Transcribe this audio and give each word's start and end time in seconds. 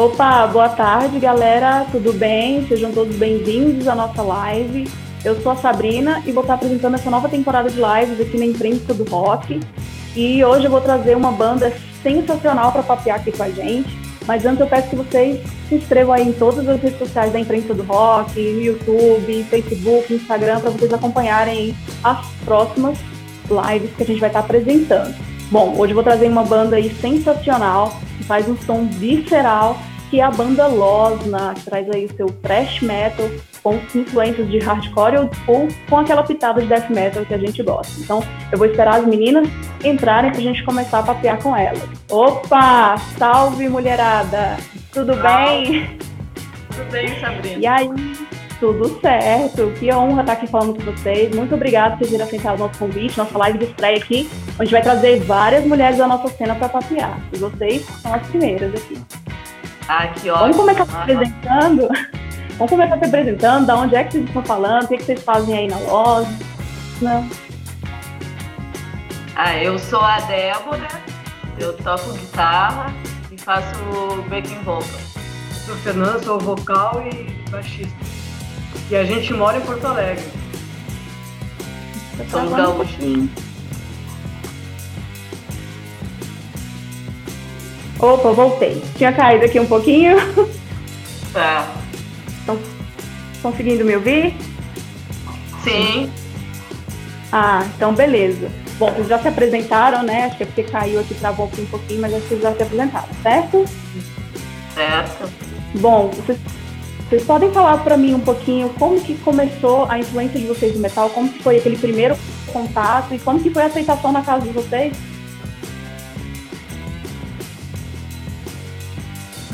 Opa, 0.00 0.46
boa 0.46 0.70
tarde, 0.70 1.18
galera. 1.18 1.84
Tudo 1.92 2.10
bem? 2.14 2.66
Sejam 2.66 2.90
todos 2.90 3.14
bem-vindos 3.16 3.86
à 3.86 3.94
nossa 3.94 4.22
live. 4.22 4.88
Eu 5.22 5.38
sou 5.42 5.52
a 5.52 5.56
Sabrina 5.56 6.22
e 6.24 6.32
vou 6.32 6.40
estar 6.40 6.54
apresentando 6.54 6.94
essa 6.94 7.10
nova 7.10 7.28
temporada 7.28 7.68
de 7.68 7.76
lives 7.76 8.18
aqui 8.18 8.38
na 8.38 8.46
Imprensa 8.46 8.94
do 8.94 9.04
Rock. 9.04 9.60
E 10.16 10.42
hoje 10.42 10.64
eu 10.64 10.70
vou 10.70 10.80
trazer 10.80 11.14
uma 11.14 11.30
banda 11.30 11.70
sensacional 12.02 12.72
para 12.72 12.82
papear 12.82 13.20
aqui 13.20 13.30
com 13.30 13.42
a 13.42 13.50
gente. 13.50 13.94
Mas 14.26 14.46
antes 14.46 14.60
eu 14.60 14.66
peço 14.66 14.88
que 14.88 14.96
vocês 14.96 15.38
se 15.68 15.74
inscrevam 15.74 16.14
aí 16.14 16.26
em 16.26 16.32
todas 16.32 16.66
as 16.66 16.80
redes 16.80 16.98
sociais 16.98 17.30
da 17.30 17.38
Imprensa 17.38 17.74
do 17.74 17.82
Rock, 17.82 18.40
no 18.40 18.62
YouTube, 18.62 19.44
Facebook, 19.50 20.14
Instagram, 20.14 20.60
para 20.60 20.70
vocês 20.70 20.94
acompanharem 20.94 21.76
as 22.02 22.26
próximas 22.46 22.96
lives 23.50 23.90
que 23.94 24.02
a 24.02 24.06
gente 24.06 24.20
vai 24.20 24.30
estar 24.30 24.40
apresentando. 24.40 25.14
Bom, 25.50 25.74
hoje 25.76 25.92
eu 25.92 25.94
vou 25.94 26.04
trazer 26.04 26.26
uma 26.26 26.44
banda 26.44 26.76
aí 26.76 26.88
sensacional, 27.02 27.92
que 28.16 28.24
faz 28.24 28.48
um 28.48 28.56
som 28.56 28.86
visceral, 28.86 29.76
que 30.10 30.20
a 30.20 30.30
banda 30.30 30.66
Losna, 30.66 31.54
que 31.54 31.62
traz 31.62 31.88
aí 31.88 32.06
o 32.06 32.16
seu 32.16 32.26
thrash 32.42 32.82
metal 32.82 33.30
com 33.62 33.74
influências 33.94 34.50
de 34.50 34.58
hardcore 34.58 35.28
school, 35.44 35.68
com 35.88 35.98
aquela 35.98 36.22
pitada 36.22 36.60
de 36.60 36.66
death 36.66 36.90
metal 36.90 37.24
que 37.24 37.34
a 37.34 37.38
gente 37.38 37.62
gosta. 37.62 38.00
Então, 38.00 38.22
eu 38.50 38.58
vou 38.58 38.66
esperar 38.66 38.96
as 38.96 39.06
meninas 39.06 39.48
entrarem 39.84 40.30
para 40.30 40.40
a 40.40 40.42
gente 40.42 40.64
começar 40.64 40.98
a 40.98 41.02
papear 41.02 41.40
com 41.42 41.56
elas. 41.56 41.82
Opa! 42.10 42.96
Salve, 43.16 43.68
mulherada! 43.68 44.56
Tudo 44.92 45.14
bem? 45.16 45.96
Tudo 46.70 46.90
bem, 46.90 47.20
Sabrina. 47.20 47.58
E 47.58 47.66
aí? 47.66 47.88
Tudo 48.58 49.00
certo. 49.00 49.72
Que 49.78 49.92
honra 49.94 50.22
estar 50.22 50.32
aqui 50.32 50.46
falando 50.46 50.74
com 50.74 50.90
vocês. 50.90 51.34
Muito 51.34 51.54
obrigada 51.54 51.96
por 51.96 52.08
terem 52.08 52.22
aceitado 52.22 52.56
o 52.56 52.66
nosso 52.66 52.78
convite, 52.78 53.16
nossa 53.16 53.38
live 53.38 53.58
de 53.58 53.64
estreia 53.66 53.96
aqui, 53.96 54.28
onde 54.58 54.70
vai 54.70 54.82
trazer 54.82 55.20
várias 55.20 55.64
mulheres 55.64 55.98
da 55.98 56.06
nossa 56.06 56.28
cena 56.28 56.54
para 56.54 56.68
papear. 56.68 57.20
E 57.32 57.38
vocês 57.38 57.82
são 58.02 58.12
as 58.12 58.26
primeiras 58.26 58.74
aqui. 58.74 59.19
Ah, 59.92 60.06
que 60.06 60.30
ótimo. 60.30 60.52
Vamos 60.52 60.56
começar 60.56 60.86
se 60.86 60.96
apresentando? 60.96 61.88
Vamos 62.56 62.70
começar 62.70 62.98
se 62.98 63.04
apresentando, 63.06 63.66
da 63.66 63.76
onde 63.76 63.96
é 63.96 64.04
que 64.04 64.12
vocês 64.12 64.24
estão 64.24 64.44
falando, 64.44 64.84
o 64.84 64.88
que, 64.88 64.94
é 64.94 64.96
que 64.98 65.02
vocês 65.02 65.22
fazem 65.24 65.58
aí 65.58 65.66
na 65.66 65.78
loja. 65.78 66.30
Não. 67.02 67.28
Ah, 69.34 69.56
eu 69.56 69.76
sou 69.80 70.00
a 70.00 70.20
Débora, 70.20 70.86
eu 71.58 71.76
toco 71.78 72.12
guitarra 72.12 72.94
e 73.32 73.36
faço 73.36 73.74
backing 74.28 74.62
vocal. 74.62 74.78
Eu 74.78 75.56
sou 75.66 75.76
Fernanda, 75.78 76.22
sou 76.22 76.38
vocal 76.38 77.02
e 77.12 77.50
baixista. 77.50 77.98
E 78.88 78.94
a 78.94 79.02
gente 79.02 79.34
mora 79.34 79.58
em 79.58 79.62
Porto 79.62 79.86
Alegre. 79.86 80.24
Somos 82.30 82.52
gaúchos. 82.52 83.49
Opa, 88.00 88.32
voltei. 88.32 88.82
Tinha 88.96 89.12
caído 89.12 89.44
aqui 89.44 89.60
um 89.60 89.66
pouquinho. 89.66 90.16
Tá. 91.32 91.70
Estão 92.40 92.58
conseguindo 93.42 93.84
me 93.84 93.94
ouvir? 93.94 94.34
Sim. 95.62 96.10
Ah, 97.30 97.64
então 97.76 97.94
beleza. 97.94 98.50
Bom, 98.78 98.90
vocês 98.92 99.08
já 99.08 99.18
se 99.18 99.28
apresentaram, 99.28 100.02
né? 100.02 100.24
Acho 100.24 100.38
que 100.38 100.42
é 100.42 100.46
porque 100.46 100.62
caiu 100.62 101.00
aqui, 101.00 101.14
travou 101.14 101.46
aqui 101.46 101.60
um 101.60 101.66
pouquinho, 101.66 102.00
mas 102.00 102.14
acho 102.14 102.22
que 102.22 102.28
vocês 102.30 102.42
já 102.42 102.54
se 102.54 102.62
apresentaram, 102.62 103.08
certo? 103.22 103.64
Certo. 104.74 105.30
Bom, 105.74 106.08
vocês, 106.08 106.38
vocês 107.08 107.22
podem 107.24 107.52
falar 107.52 107.78
para 107.84 107.96
mim 107.96 108.14
um 108.14 108.20
pouquinho 108.20 108.70
como 108.70 109.00
que 109.00 109.14
começou 109.18 109.84
a 109.88 109.98
influência 109.98 110.40
de 110.40 110.46
vocês 110.46 110.74
no 110.74 110.80
metal, 110.80 111.10
como 111.10 111.28
que 111.28 111.42
foi 111.42 111.58
aquele 111.58 111.76
primeiro 111.76 112.16
contato 112.52 113.14
e 113.14 113.18
como 113.18 113.38
que 113.38 113.50
foi 113.50 113.62
a 113.62 113.66
aceitação 113.66 114.10
na 114.10 114.22
casa 114.22 114.46
de 114.46 114.52
vocês? 114.52 114.96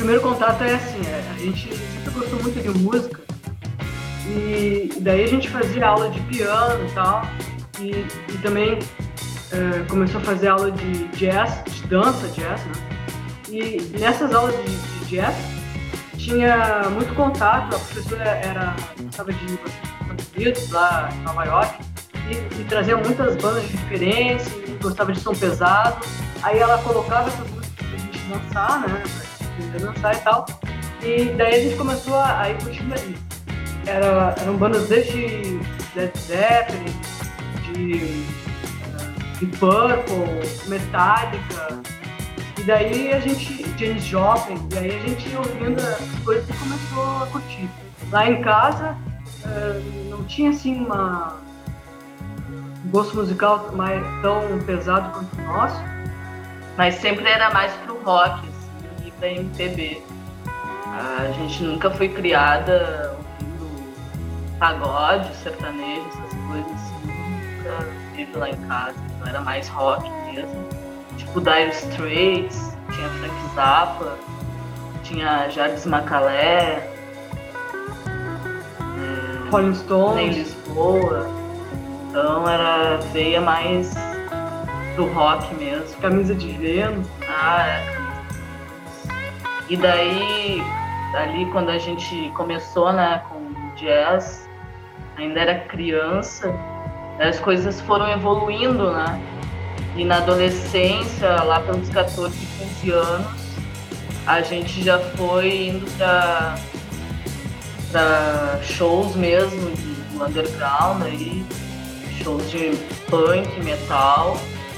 Primeiro 0.06 0.22
contato 0.22 0.62
é 0.62 0.72
assim, 0.72 1.00
é, 1.04 1.32
a 1.34 1.38
gente 1.38 1.68
sempre 1.74 2.10
gostou 2.12 2.40
muito 2.40 2.62
de 2.62 2.78
música 2.78 3.20
e 4.28 4.88
daí 5.00 5.24
a 5.24 5.26
gente 5.26 5.50
fazia 5.50 5.84
aula 5.84 6.08
de 6.10 6.20
piano 6.20 6.86
e 6.86 6.92
tal 6.92 7.22
e, 7.80 8.06
e 8.32 8.38
também 8.40 8.78
é, 9.50 9.82
começou 9.88 10.20
a 10.20 10.24
fazer 10.24 10.46
aula 10.46 10.70
de 10.70 11.08
jazz, 11.08 11.60
de 11.64 11.88
dança 11.88 12.28
jazz, 12.28 12.60
né? 12.66 12.72
E 13.48 13.98
nessas 13.98 14.32
aulas 14.32 14.54
de, 14.54 14.76
de 14.76 15.16
jazz 15.16 15.34
tinha 16.16 16.88
muito 16.90 17.12
contato, 17.16 17.74
a 17.74 17.78
professora 17.80 18.22
era 18.22 18.76
estava 19.10 19.32
de 19.32 19.44
Estados 19.44 20.26
Unidos, 20.36 20.70
lá 20.70 21.08
em 21.12 21.22
Nova 21.22 21.44
York, 21.46 21.82
e, 22.30 22.60
e, 22.60 22.64
trazia 22.68 22.96
muitas 22.96 23.34
bandas 23.42 23.68
diferentes, 23.68 24.46
gostava 24.80 25.12
de 25.12 25.18
som 25.18 25.34
pesado. 25.34 25.96
Aí 26.44 26.60
ela 26.60 26.78
colocava 26.78 27.28
essas 27.28 27.50
músicas 27.50 27.86
pra 27.88 27.98
gente 27.98 28.18
dançar, 28.28 28.88
né? 28.88 29.25
A 29.74 29.78
dançar 29.78 30.14
e 30.14 30.20
tal. 30.20 30.46
E 31.02 31.24
daí 31.36 31.54
a 31.54 31.62
gente 31.62 31.76
começou 31.76 32.14
a, 32.14 32.42
a 32.42 32.50
ir 32.50 32.62
curtindo 32.62 32.94
ali. 32.94 33.18
Era, 33.86 34.34
eram 34.40 34.56
bandas 34.56 34.88
desde 34.88 35.60
Led 35.94 36.18
Zeppelin, 36.18 36.92
de, 37.72 38.24
de 39.38 39.46
Purple, 39.58 40.68
Metallica. 40.68 41.80
E 42.58 42.62
daí 42.64 43.12
a 43.12 43.20
gente, 43.20 43.64
James 43.78 44.04
Joplin, 44.04 44.68
e 44.72 44.78
aí 44.78 44.96
a 44.96 45.00
gente 45.00 45.36
ouvindo 45.36 45.80
as 45.80 46.24
coisas 46.24 46.48
e 46.48 46.52
começou 46.54 47.22
a 47.22 47.26
curtir. 47.26 47.68
Lá 48.10 48.28
em 48.28 48.40
casa 48.42 48.96
uh, 49.44 50.08
não 50.10 50.24
tinha 50.24 50.50
assim 50.50 50.84
uma 50.84 51.36
um 52.86 52.90
gosto 52.90 53.16
musical 53.16 53.72
mais 53.72 54.00
tão 54.22 54.58
pesado 54.64 55.10
quanto 55.10 55.36
o 55.36 55.42
nosso. 55.42 55.80
Mas 56.76 56.94
sempre 56.96 57.28
era 57.28 57.50
mais 57.50 57.72
pro 57.84 58.00
rock, 58.02 58.46
da 59.20 59.28
MPB. 59.28 60.02
A 60.86 61.30
gente 61.32 61.62
nunca 61.62 61.90
foi 61.90 62.08
criada 62.08 63.16
ouvindo 63.18 64.58
pagode, 64.58 65.34
sertanejo, 65.36 66.06
essas 66.08 66.38
coisas 66.48 66.72
assim, 66.72 67.06
nunca 67.06 67.88
teve 68.14 68.36
lá 68.36 68.50
em 68.50 68.56
casa. 68.66 68.96
Então 69.16 69.28
era 69.28 69.40
mais 69.40 69.68
rock 69.68 70.08
mesmo. 70.32 70.68
Tipo 71.16 71.40
Dire 71.40 71.70
Straits, 71.70 72.76
tinha 72.94 73.08
Frank 73.08 73.54
Zappa, 73.54 74.18
tinha 75.02 75.48
Jardim 75.50 75.88
Macalé, 75.88 76.90
é, 78.78 79.50
Rolling 79.50 79.74
Stones. 79.74 80.22
em 80.22 80.30
Lisboa. 80.30 81.26
Então 82.08 82.48
era 82.48 82.96
veia 83.12 83.40
mais 83.40 83.94
do 84.96 85.06
rock 85.12 85.54
mesmo. 85.54 85.94
Camisa 86.00 86.34
de 86.34 86.52
Vênus. 86.52 87.06
Ah, 87.28 87.66
é, 87.66 88.05
e 89.68 89.76
daí, 89.76 90.62
ali 91.14 91.46
quando 91.46 91.70
a 91.70 91.78
gente 91.78 92.30
começou, 92.34 92.92
né, 92.92 93.22
com 93.28 93.52
jazz, 93.76 94.48
ainda 95.16 95.40
era 95.40 95.60
criança, 95.60 96.54
as 97.18 97.40
coisas 97.40 97.80
foram 97.80 98.08
evoluindo, 98.10 98.92
né? 98.92 99.20
E 99.96 100.04
na 100.04 100.18
adolescência, 100.18 101.42
lá 101.42 101.60
pelos 101.60 101.88
14, 101.88 102.36
15 102.58 102.90
anos, 102.90 103.26
a 104.26 104.42
gente 104.42 104.82
já 104.84 104.98
foi 104.98 105.68
indo 105.68 105.86
para 105.98 106.56
shows 108.62 109.16
mesmo 109.16 109.70
de, 109.70 109.96
underground 110.22 111.02
aí, 111.02 111.44
shows 112.22 112.50
de 112.50 112.76
punk, 113.08 113.48
metal. 113.64 114.36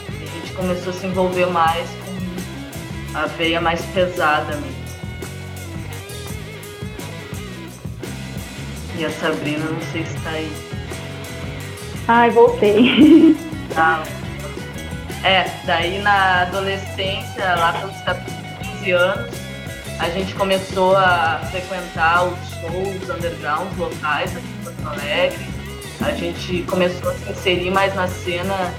E 0.09 0.23
a 0.23 0.27
gente 0.27 0.53
começou 0.53 0.91
a 0.91 0.97
se 0.97 1.07
envolver 1.07 1.47
mais 1.47 1.89
com 1.91 3.19
a 3.19 3.27
veia 3.27 3.61
mais 3.61 3.85
pesada 3.87 4.55
mesmo. 4.57 4.78
E 8.99 9.05
a 9.05 9.11
Sabrina, 9.11 9.65
não 9.65 9.81
sei 9.93 10.05
se 10.05 10.19
tá 10.25 10.31
aí. 10.31 10.53
Ai, 12.09 12.31
voltei. 12.31 13.37
Ah, 13.77 14.03
é, 15.23 15.45
daí 15.65 16.01
na 16.01 16.43
adolescência, 16.43 17.55
lá 17.55 17.75
pelos 17.75 17.97
15 18.79 18.91
anos, 18.91 19.31
a 20.01 20.09
gente 20.09 20.35
começou 20.35 20.97
a 20.97 21.41
frequentar 21.51 22.25
os 22.25 22.39
shows 22.51 23.09
underground 23.09 23.69
locais 23.79 24.37
aqui 24.37 24.47
em 24.49 24.65
Porto 24.65 24.89
Alegre. 24.89 25.47
A 26.01 26.11
gente 26.13 26.63
começou 26.63 27.11
a 27.11 27.15
se 27.15 27.31
inserir 27.31 27.71
mais 27.71 27.95
na 27.95 28.09
cena 28.09 28.75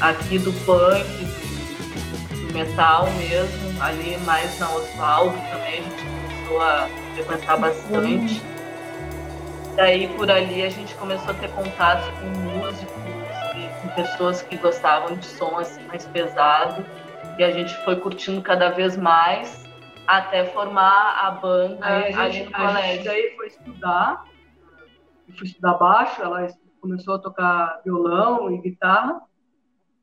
aqui 0.00 0.38
do 0.38 0.52
punk, 0.64 1.04
do, 1.04 2.46
do 2.46 2.54
metal 2.54 3.08
mesmo, 3.12 3.82
ali 3.82 4.16
mais 4.24 4.56
na 4.60 4.70
Osvaldo 4.70 5.36
também 5.50 5.80
a 5.80 5.82
gente 5.82 6.04
começou 6.04 6.60
a 6.60 6.88
frequentar 7.14 7.56
bastante. 7.56 8.53
Daí 9.76 10.06
por 10.16 10.30
ali 10.30 10.62
a 10.62 10.70
gente 10.70 10.94
começou 10.94 11.30
a 11.30 11.34
ter 11.34 11.50
contato 11.50 12.08
com 12.20 12.26
músicos 12.26 12.94
e 13.56 13.82
com 13.82 13.94
pessoas 13.94 14.40
que 14.40 14.56
gostavam 14.56 15.16
de 15.16 15.26
som 15.26 15.58
assim 15.58 15.82
mais 15.86 16.06
pesado. 16.06 16.84
E 17.38 17.42
a 17.42 17.50
gente 17.50 17.74
foi 17.84 17.96
curtindo 17.96 18.40
cada 18.40 18.70
vez 18.70 18.96
mais 18.96 19.64
até 20.06 20.44
formar 20.44 21.18
a 21.26 21.30
banda 21.32 21.78
aí 21.84 22.14
a 22.14 22.28
gente, 22.28 22.54
a 22.54 22.82
gente 22.82 23.04
daí 23.04 23.34
foi 23.36 23.46
estudar, 23.46 24.24
fui 25.36 25.46
estudar 25.46 25.74
baixo, 25.74 26.22
ela 26.22 26.46
começou 26.80 27.14
a 27.14 27.18
tocar 27.18 27.80
violão 27.84 28.52
e 28.52 28.58
guitarra. 28.58 29.22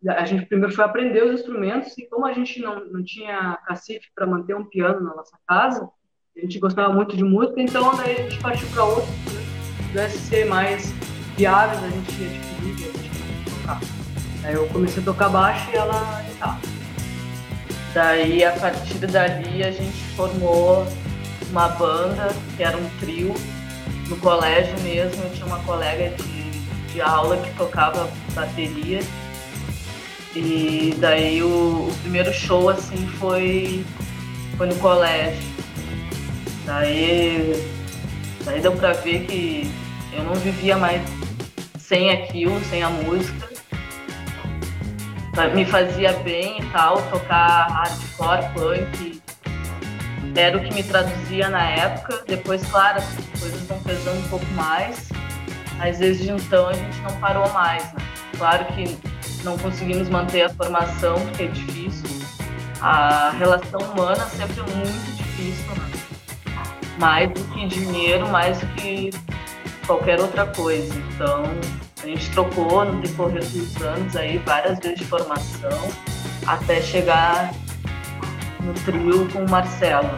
A 0.07 0.25
gente 0.25 0.47
primeiro 0.47 0.73
foi 0.73 0.83
aprender 0.83 1.23
os 1.23 1.39
instrumentos 1.39 1.95
e 1.97 2.07
como 2.07 2.25
a 2.25 2.33
gente 2.33 2.59
não, 2.59 2.83
não 2.85 3.03
tinha 3.03 3.57
cacife 3.68 4.09
para 4.15 4.25
manter 4.25 4.56
um 4.56 4.65
piano 4.65 5.00
na 5.00 5.15
nossa 5.15 5.38
casa, 5.47 5.88
a 6.35 6.39
gente 6.39 6.59
gostava 6.59 6.91
muito 6.91 7.15
de 7.15 7.23
música, 7.23 7.62
então 7.62 7.95
daí 7.95 8.13
a 8.13 8.23
gente 8.23 8.41
partiu 8.41 8.68
para 8.69 8.83
outros 8.83 9.09
que 9.09 9.20
pudesse 9.91 10.17
ser 10.19 10.45
mais 10.45 10.93
viáveis, 11.38 11.83
a 11.83 11.89
gente 11.89 12.21
ia 12.21 12.29
dividir, 12.29 12.89
a 12.89 12.97
gente 12.97 13.05
ia 13.05 13.51
tocar. 13.51 13.81
Aí 14.43 14.53
eu 14.53 14.67
comecei 14.67 15.01
a 15.01 15.05
tocar 15.05 15.29
baixo 15.29 15.69
e 15.71 15.75
ela 15.75 16.23
guitarra. 16.27 16.61
Daí, 17.93 18.43
a 18.43 18.51
partir 18.53 19.05
dali, 19.05 19.63
a 19.63 19.71
gente 19.71 19.97
formou 20.15 20.88
uma 21.49 21.67
banda, 21.67 22.33
que 22.55 22.63
era 22.63 22.77
um 22.77 22.89
trio, 23.01 23.35
no 24.07 24.15
colégio 24.17 24.79
mesmo. 24.79 25.23
Eu 25.23 25.29
tinha 25.31 25.45
uma 25.45 25.59
colega 25.59 26.09
de, 26.09 26.51
de 26.94 27.01
aula 27.01 27.37
que 27.37 27.53
tocava 27.57 28.09
bateria. 28.33 29.01
E 30.33 30.95
daí 30.99 31.44
o, 31.44 31.89
o 31.89 31.97
primeiro 32.01 32.33
show 32.33 32.69
assim 32.69 33.05
foi, 33.19 33.85
foi 34.57 34.67
no 34.67 34.75
colégio. 34.75 35.51
Daí, 36.65 37.81
daí 38.43 38.61
deu 38.61 38.71
pra 38.73 38.93
ver 38.93 39.25
que 39.25 39.71
eu 40.13 40.23
não 40.23 40.35
vivia 40.35 40.77
mais 40.77 41.01
sem 41.77 42.09
aquilo, 42.09 42.59
sem 42.65 42.83
a 42.83 42.89
música 42.89 43.51
me 45.53 45.65
fazia 45.65 46.13
bem 46.13 46.59
e 46.59 46.65
tal, 46.67 47.01
tocar 47.03 47.67
hardcore, 47.69 48.53
punk, 48.53 49.21
era 50.35 50.57
o 50.57 50.63
que 50.63 50.73
me 50.73 50.83
traduzia 50.83 51.49
na 51.49 51.63
época. 51.63 52.23
Depois, 52.27 52.65
claro, 52.69 52.99
as 52.99 53.39
coisas 53.39 53.61
vão 53.61 53.79
pesando 53.79 54.19
um 54.19 54.29
pouco 54.29 54.45
mais, 54.53 55.09
mas 55.77 55.97
desde 55.97 56.29
então 56.29 56.67
a 56.67 56.73
gente 56.73 56.99
não 57.01 57.19
parou 57.19 57.49
mais. 57.51 57.83
Né? 57.94 57.99
Claro 58.37 58.65
que 58.73 58.97
não 59.44 59.57
conseguimos 59.57 60.09
manter 60.09 60.44
a 60.44 60.49
formação, 60.49 61.19
porque 61.27 61.44
é 61.44 61.47
difícil. 61.47 62.05
A 62.81 63.31
relação 63.37 63.79
humana 63.79 64.25
sempre 64.25 64.59
é 64.59 64.75
muito 64.75 65.15
difícil, 65.15 65.71
né? 65.75 66.00
Mais 67.01 67.31
do 67.31 67.44
que 67.45 67.65
dinheiro, 67.65 68.30
mais 68.30 68.59
do 68.59 68.68
que 68.75 69.09
qualquer 69.88 70.21
outra 70.21 70.45
coisa. 70.45 70.94
Então, 70.95 71.44
a 72.03 72.06
gente 72.06 72.30
trocou 72.30 72.86
no 72.86 73.01
decorrer 73.01 73.44
dos 73.44 73.81
anos 73.81 74.15
aí 74.15 74.38
várias 74.38 74.77
vezes 74.80 75.00
de 75.00 75.06
formação 75.06 75.89
até 76.45 76.80
chegar 76.80 77.51
no 78.62 78.74
trio 78.86 79.27
com 79.31 79.44
o 79.44 79.50
Marcelo. 79.50 80.15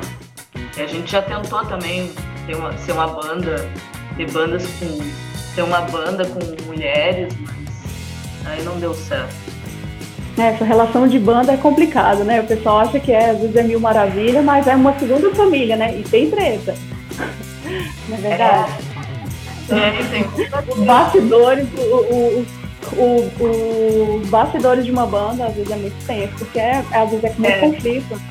E 0.77 0.81
a 0.81 0.88
gente 0.88 1.09
já 1.09 1.21
tentou 1.21 1.63
também 1.65 2.13
ter 2.45 2.56
uma, 2.56 2.77
ser 2.77 2.91
uma 2.91 3.07
banda, 3.07 3.56
ter 4.18 4.29
bandas 4.29 4.65
com. 4.77 5.00
ter 5.56 5.62
uma 5.62 5.81
banda 5.81 6.25
com 6.25 6.65
mulheres, 6.65 7.33
mas 7.39 8.45
aí 8.45 8.63
não 8.63 8.77
deu 8.77 8.94
certo. 8.94 9.52
É, 10.38 10.47
essa 10.47 10.65
relação 10.65 11.07
de 11.07 11.19
banda 11.19 11.53
é 11.53 11.57
complicada, 11.57 12.24
né? 12.24 12.41
O 12.41 12.45
pessoal 12.45 12.80
acha 12.80 13.00
que 13.00 13.12
é, 13.12 13.30
às 13.30 13.39
vezes 13.39 13.56
é 13.56 13.63
mil 13.63 13.80
maravilha, 13.80 14.41
mas 14.41 14.65
é 14.65 14.75
uma 14.75 14.97
segunda 14.97 15.30
família, 15.35 15.75
né? 15.75 15.95
E 15.97 16.03
tem 16.03 16.30
treta. 16.30 16.74
Não 18.09 18.18
é 18.18 18.21
verdade? 18.21 18.71
É. 18.89 18.94
É, 19.71 20.85
bastidores, 20.85 21.68
o, 21.77 21.81
o, 21.81 22.45
o, 22.97 24.19
os 24.19 24.30
bastidores 24.30 24.85
de 24.85 24.91
uma 24.91 25.06
banda 25.06 25.45
às 25.45 25.56
vezes 25.56 25.71
é 25.71 25.75
muito 25.75 26.06
tenso, 26.06 26.33
porque 26.38 26.59
é, 26.59 26.83
às 26.91 27.09
vezes 27.09 27.24
é 27.24 27.29
com 27.29 27.41
muito 27.41 27.56
é. 27.56 27.59
conflito. 27.59 28.21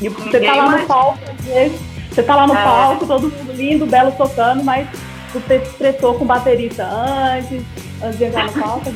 E 0.00 0.08
você 0.08 0.40
tá 0.40 0.54
lá 0.54 0.78
no 0.78 0.86
palco, 0.86 1.18
às 1.28 1.44
vezes, 1.44 1.80
você 2.10 2.22
tá 2.22 2.36
lá 2.36 2.46
no 2.46 2.54
é. 2.54 2.62
palco, 2.62 3.06
todo 3.06 3.30
mundo 3.30 3.52
lindo, 3.52 3.86
belo 3.86 4.12
tocando, 4.12 4.62
mas 4.62 4.86
você 5.32 5.58
se 5.60 5.70
estressou 5.70 6.14
com 6.14 6.24
o 6.24 6.26
baterista 6.26 6.84
antes, 6.84 7.62
antes 8.02 8.18
de 8.18 8.24
entrar 8.24 8.44
no 8.44 8.52
palco, 8.52 8.92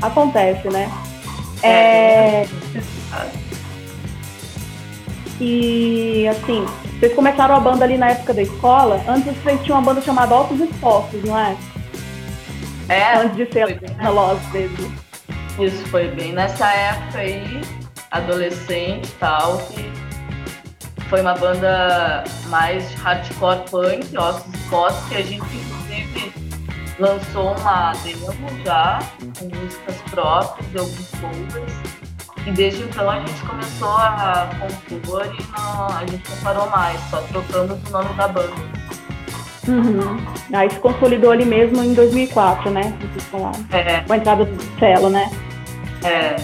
acontece, 0.00 0.68
né? 0.68 0.90
É. 1.62 2.42
é... 2.42 2.48
E 5.40 6.26
assim, 6.28 6.66
vocês 6.98 7.14
começaram 7.14 7.54
a 7.54 7.60
banda 7.60 7.84
ali 7.84 7.96
na 7.96 8.10
época 8.10 8.34
da 8.34 8.42
escola. 8.42 9.00
Antes 9.06 9.36
vocês 9.36 9.62
tinham 9.62 9.78
uma 9.78 9.84
banda 9.84 10.00
chamada 10.00 10.34
Altos 10.34 10.60
Esforços, 10.60 11.22
não 11.22 11.38
é? 11.38 11.56
É. 12.88 13.18
Antes 13.18 13.36
de 13.36 13.52
ser 13.52 13.80
relógio 13.98 14.42
mesmo. 14.52 14.92
Isso 15.58 15.84
foi 15.88 16.08
bem 16.08 16.32
nessa 16.32 16.72
época 16.72 17.18
aí, 17.18 17.60
adolescente 18.10 19.08
e 19.08 19.14
tal, 19.18 19.58
que 19.58 19.90
foi 21.08 21.20
uma 21.20 21.34
banda 21.34 22.24
mais 22.46 22.92
hardcore 22.94 23.68
punk, 23.70 24.16
Ossos 24.16 24.54
Esforços, 24.54 25.08
que 25.08 25.16
a 25.16 25.22
gente 25.22 25.44
inclusive 25.44 26.37
lançou 26.98 27.56
uma 27.56 27.92
demo 28.02 28.32
já, 28.64 28.98
com 29.38 29.44
músicas 29.44 29.96
próprias 30.10 30.70
de 30.70 30.78
alguns 30.78 31.10
covers. 31.20 31.72
E 32.46 32.50
desde 32.52 32.82
então 32.82 33.10
a 33.10 33.20
gente 33.20 33.40
começou 33.42 33.90
a 33.90 34.48
compor 34.88 35.26
e 35.26 35.42
não, 35.52 35.86
a 35.86 36.06
gente 36.06 36.30
não 36.30 36.36
parou 36.38 36.70
mais, 36.70 37.00
só 37.10 37.20
trocamos 37.22 37.78
o 37.88 37.92
nome 37.92 38.14
da 38.14 38.28
banda. 38.28 38.78
Uhum. 39.68 40.18
Aí 40.52 40.70
se 40.70 40.78
consolidou 40.80 41.30
ali 41.30 41.44
mesmo 41.44 41.82
em 41.84 41.92
2004, 41.92 42.70
né? 42.70 42.94
Vocês 43.00 43.24
falaram. 43.24 43.66
É. 43.70 44.00
Com 44.00 44.12
a 44.14 44.16
entrada 44.16 44.44
do 44.46 44.78
Celo, 44.78 45.10
né? 45.10 45.30
É. 46.02 46.36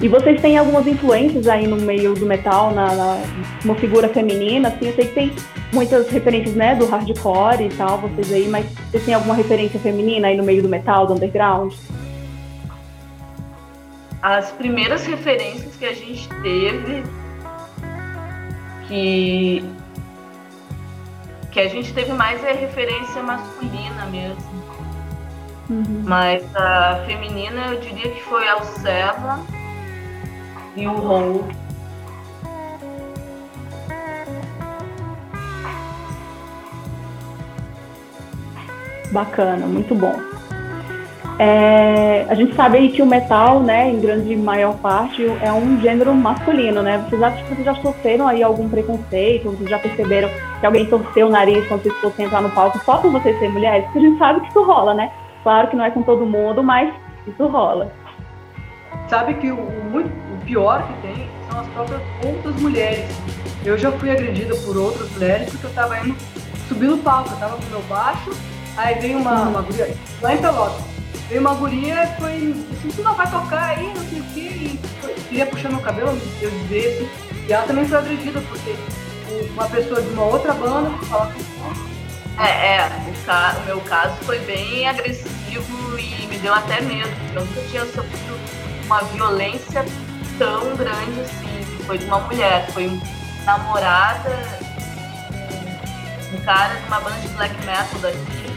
E 0.00 0.08
vocês 0.08 0.40
têm 0.40 0.56
algumas 0.56 0.86
influências 0.86 1.48
aí 1.48 1.66
no 1.66 1.76
meio 1.76 2.14
do 2.14 2.24
metal, 2.24 2.72
na, 2.72 2.94
na, 2.94 3.22
uma 3.64 3.74
figura 3.74 4.08
feminina, 4.08 4.68
assim, 4.68 4.86
eu 4.86 4.94
sei 4.94 5.06
que 5.06 5.14
tem 5.14 5.32
muitas 5.72 6.08
referências, 6.08 6.54
né, 6.54 6.74
do 6.74 6.86
hardcore 6.86 7.64
e 7.64 7.68
tal, 7.70 7.98
vocês 7.98 8.32
aí, 8.32 8.48
mas 8.48 8.66
vocês 8.90 9.04
têm 9.04 9.14
alguma 9.14 9.34
referência 9.34 9.78
feminina 9.80 10.28
aí 10.28 10.36
no 10.36 10.42
meio 10.42 10.62
do 10.62 10.68
metal, 10.68 11.06
do 11.06 11.14
underground? 11.14 11.72
as 14.22 14.50
primeiras 14.52 15.06
referências 15.06 15.76
que 15.76 15.86
a 15.86 15.94
gente 15.94 16.28
teve 16.42 17.02
que 18.86 19.64
que 21.50 21.58
a 21.58 21.68
gente 21.68 21.92
teve 21.92 22.12
mais 22.12 22.44
é 22.44 22.52
referência 22.52 23.20
masculina 23.24 24.06
mesmo. 24.06 24.62
Uhum. 25.68 26.02
Mas 26.04 26.44
a 26.54 27.02
feminina 27.06 27.72
eu 27.72 27.80
diria 27.80 28.08
que 28.12 28.22
foi 28.22 28.46
a 28.46 28.52
Alceva 28.52 29.40
e 30.76 30.86
o 30.86 30.92
Rol. 30.92 31.48
Bacana, 39.10 39.66
muito 39.66 39.94
bom. 39.94 40.14
É, 41.42 42.26
a 42.28 42.34
gente 42.34 42.54
sabe 42.54 42.76
aí 42.76 42.92
que 42.92 43.00
o 43.00 43.06
metal, 43.06 43.60
né, 43.60 43.90
em 43.90 43.98
grande 43.98 44.36
maior 44.36 44.76
parte, 44.76 45.24
é 45.40 45.50
um 45.50 45.80
gênero 45.80 46.14
masculino, 46.14 46.82
né? 46.82 46.98
Vocês 46.98 47.22
acham 47.22 47.42
que 47.42 47.54
vocês 47.54 47.64
já 47.64 47.74
sofreram 47.76 48.28
aí 48.28 48.42
algum 48.42 48.68
preconceito? 48.68 49.50
Vocês 49.50 49.70
já 49.70 49.78
perceberam 49.78 50.28
que 50.60 50.66
alguém 50.66 50.84
torceu 50.84 51.28
o 51.28 51.30
nariz 51.30 51.66
quando 51.66 51.82
vocês 51.82 51.94
fossem 51.96 52.26
entrar 52.26 52.42
no 52.42 52.50
palco 52.50 52.78
só 52.84 52.98
por 52.98 53.10
vocês 53.10 53.38
serem 53.38 53.54
mulheres? 53.54 53.84
Porque 53.86 54.00
a 54.00 54.02
gente 54.02 54.18
sabe 54.18 54.40
que 54.40 54.48
isso 54.48 54.62
rola, 54.62 54.92
né? 54.92 55.10
Claro 55.42 55.68
que 55.68 55.76
não 55.76 55.84
é 55.84 55.90
com 55.90 56.02
todo 56.02 56.26
mundo, 56.26 56.62
mas 56.62 56.92
isso 57.26 57.46
rola. 57.46 57.90
Sabe 59.08 59.32
que 59.32 59.50
o, 59.50 59.56
muito, 59.90 60.08
o 60.08 60.44
pior 60.44 60.86
que 60.86 61.08
tem 61.08 61.28
são 61.50 61.60
as 61.60 61.66
próprias 61.68 62.02
outras 62.22 62.60
mulheres. 62.60 63.08
Eu 63.64 63.78
já 63.78 63.90
fui 63.92 64.10
agredida 64.10 64.54
por 64.56 64.76
outras 64.76 65.10
mulheres 65.12 65.48
porque 65.48 65.66
eu 65.66 65.72
tava 65.72 65.98
indo 66.00 66.14
subir 66.68 66.88
no 66.88 66.98
palco, 66.98 67.30
eu 67.30 67.38
tava 67.38 67.56
com 67.56 67.64
meu 67.70 67.82
baixo, 67.88 68.30
aí 68.86 68.98
veio 68.98 69.18
uma, 69.18 69.42
uma 69.42 69.62
guria 69.62 69.94
lá 70.20 70.34
em 70.34 70.38
Pelotas. 70.38 70.84
Veio 71.28 71.40
uma 71.40 71.54
guria 71.54 72.04
e 72.04 72.20
foi 72.20 72.54
assim, 72.72 72.88
tu 72.94 73.02
não 73.02 73.14
vai 73.14 73.30
tocar 73.30 73.76
aí, 73.76 73.92
não 73.94 74.08
sei 74.08 74.20
o 74.20 74.24
quê, 74.34 74.40
e 74.40 74.80
queria 75.28 75.46
puxar 75.46 75.68
meu 75.68 75.80
cabelo, 75.80 76.18
eu 76.40 76.50
vi 76.68 76.86
assim, 76.86 77.08
e 77.46 77.52
ela 77.52 77.66
também 77.66 77.84
foi 77.86 77.98
agredida, 77.98 78.40
porque 78.48 78.74
uma 79.52 79.68
pessoa 79.68 80.02
de 80.02 80.08
uma 80.08 80.24
outra 80.24 80.52
banda 80.54 80.90
falava 81.06 81.32
é, 82.38 82.76
é 82.76 82.90
o, 83.06 83.26
ca... 83.26 83.56
o 83.62 83.66
meu 83.66 83.80
caso 83.82 84.14
foi 84.22 84.38
bem 84.40 84.88
agressivo 84.88 85.98
e 85.98 86.26
me 86.26 86.38
deu 86.38 86.54
até 86.54 86.80
medo, 86.80 87.08
porque 87.08 87.38
eu 87.38 87.44
nunca 87.44 87.60
tinha 87.68 87.86
sofrido 87.86 88.40
uma 88.86 89.02
violência 89.02 89.84
tão 90.38 90.74
grande 90.74 91.20
assim. 91.20 91.84
Foi 91.86 91.98
de 91.98 92.06
uma 92.06 92.20
mulher, 92.20 92.70
foi 92.72 92.86
um 92.86 93.00
namorada, 93.44 94.38
um 96.32 96.40
cara 96.44 96.74
de 96.76 96.86
uma 96.86 97.00
banda 97.00 97.18
de 97.18 97.28
black 97.28 97.54
metal 97.66 98.00
daqui, 98.00 98.49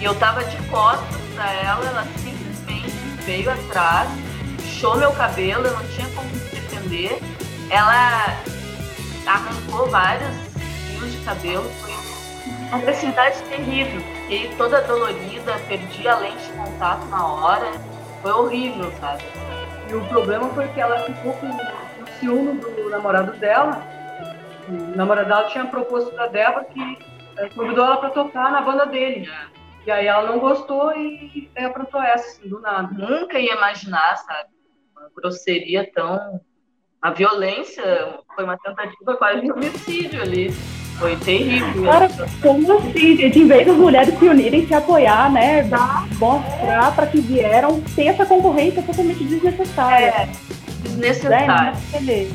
e 0.00 0.04
eu 0.04 0.14
tava 0.14 0.44
de 0.44 0.56
costas 0.68 1.20
pra 1.34 1.52
ela, 1.52 1.84
ela 1.84 2.04
simplesmente 2.16 2.90
veio 3.24 3.50
atrás, 3.50 4.08
puxou 4.56 4.96
meu 4.96 5.12
cabelo, 5.12 5.66
eu 5.66 5.72
não 5.72 5.84
tinha 5.88 6.08
como 6.08 6.28
me 6.28 6.38
defender. 6.38 7.18
Ela 7.70 8.38
arrancou 9.26 9.88
vários 9.90 10.34
fios 10.86 11.12
de 11.12 11.18
cabelo, 11.24 11.70
foi 11.80 11.92
uma 11.92 12.78
agressividade 12.78 13.42
terrível. 13.42 14.00
Fiquei 14.00 14.54
toda 14.56 14.82
dolorida, 14.82 15.58
perdi 15.68 16.06
a 16.06 16.16
lente 16.16 16.44
de 16.44 16.52
contato 16.52 17.04
na 17.06 17.26
hora, 17.26 17.72
foi 18.22 18.32
horrível, 18.32 18.92
sabe? 19.00 19.22
E 19.90 19.94
o 19.94 20.04
problema 20.06 20.48
foi 20.50 20.68
que 20.68 20.80
ela 20.80 21.00
ficou 21.00 21.32
com 21.34 21.46
o 21.48 22.06
ciúme 22.20 22.60
do 22.60 22.90
namorado 22.90 23.32
dela. 23.38 23.82
O 24.68 24.96
namorado 24.96 25.28
dela 25.28 25.48
tinha 25.48 25.64
proposto 25.64 26.12
pra 26.12 26.26
Débora 26.26 26.66
que 26.66 26.98
convidou 27.54 27.84
ela 27.84 27.96
para 27.96 28.10
tocar 28.10 28.52
na 28.52 28.60
banda 28.60 28.84
dele. 28.86 29.30
E 29.86 29.90
aí 29.90 30.06
ela 30.06 30.30
não 30.30 30.38
gostou 30.38 30.92
e 30.96 31.48
aprontou 31.56 32.02
essa, 32.02 32.28
assim, 32.28 32.48
do 32.48 32.60
nada. 32.60 32.92
Nunca 32.92 33.38
ia 33.38 33.54
imaginar, 33.54 34.16
sabe? 34.18 34.48
Uma 34.96 35.08
grosseria 35.16 35.90
tão. 35.94 36.40
A 37.00 37.10
violência 37.10 38.18
foi 38.34 38.44
uma 38.44 38.58
tentativa 38.58 39.16
quase 39.16 39.40
de 39.40 39.52
homicídio 39.52 40.20
ali. 40.20 40.50
Foi 40.98 41.16
terrível. 41.16 41.84
Cara, 41.84 42.08
como 42.42 42.76
assim, 42.76 43.16
gente? 43.16 43.38
Em 43.38 43.46
vez 43.46 43.66
das 43.66 43.76
mulheres 43.76 44.18
se 44.18 44.28
unirem, 44.28 44.66
se 44.66 44.74
apoiar, 44.74 45.32
né? 45.32 45.62
Mostrar 46.18 46.94
para 46.94 47.06
que 47.06 47.20
vieram, 47.20 47.80
tem 47.94 48.08
essa 48.08 48.26
concorrência 48.26 48.82
totalmente 48.82 49.22
desnecessária. 49.22 50.06
É, 50.06 50.28
desnecessária. 50.82 51.72
É, 51.94 52.28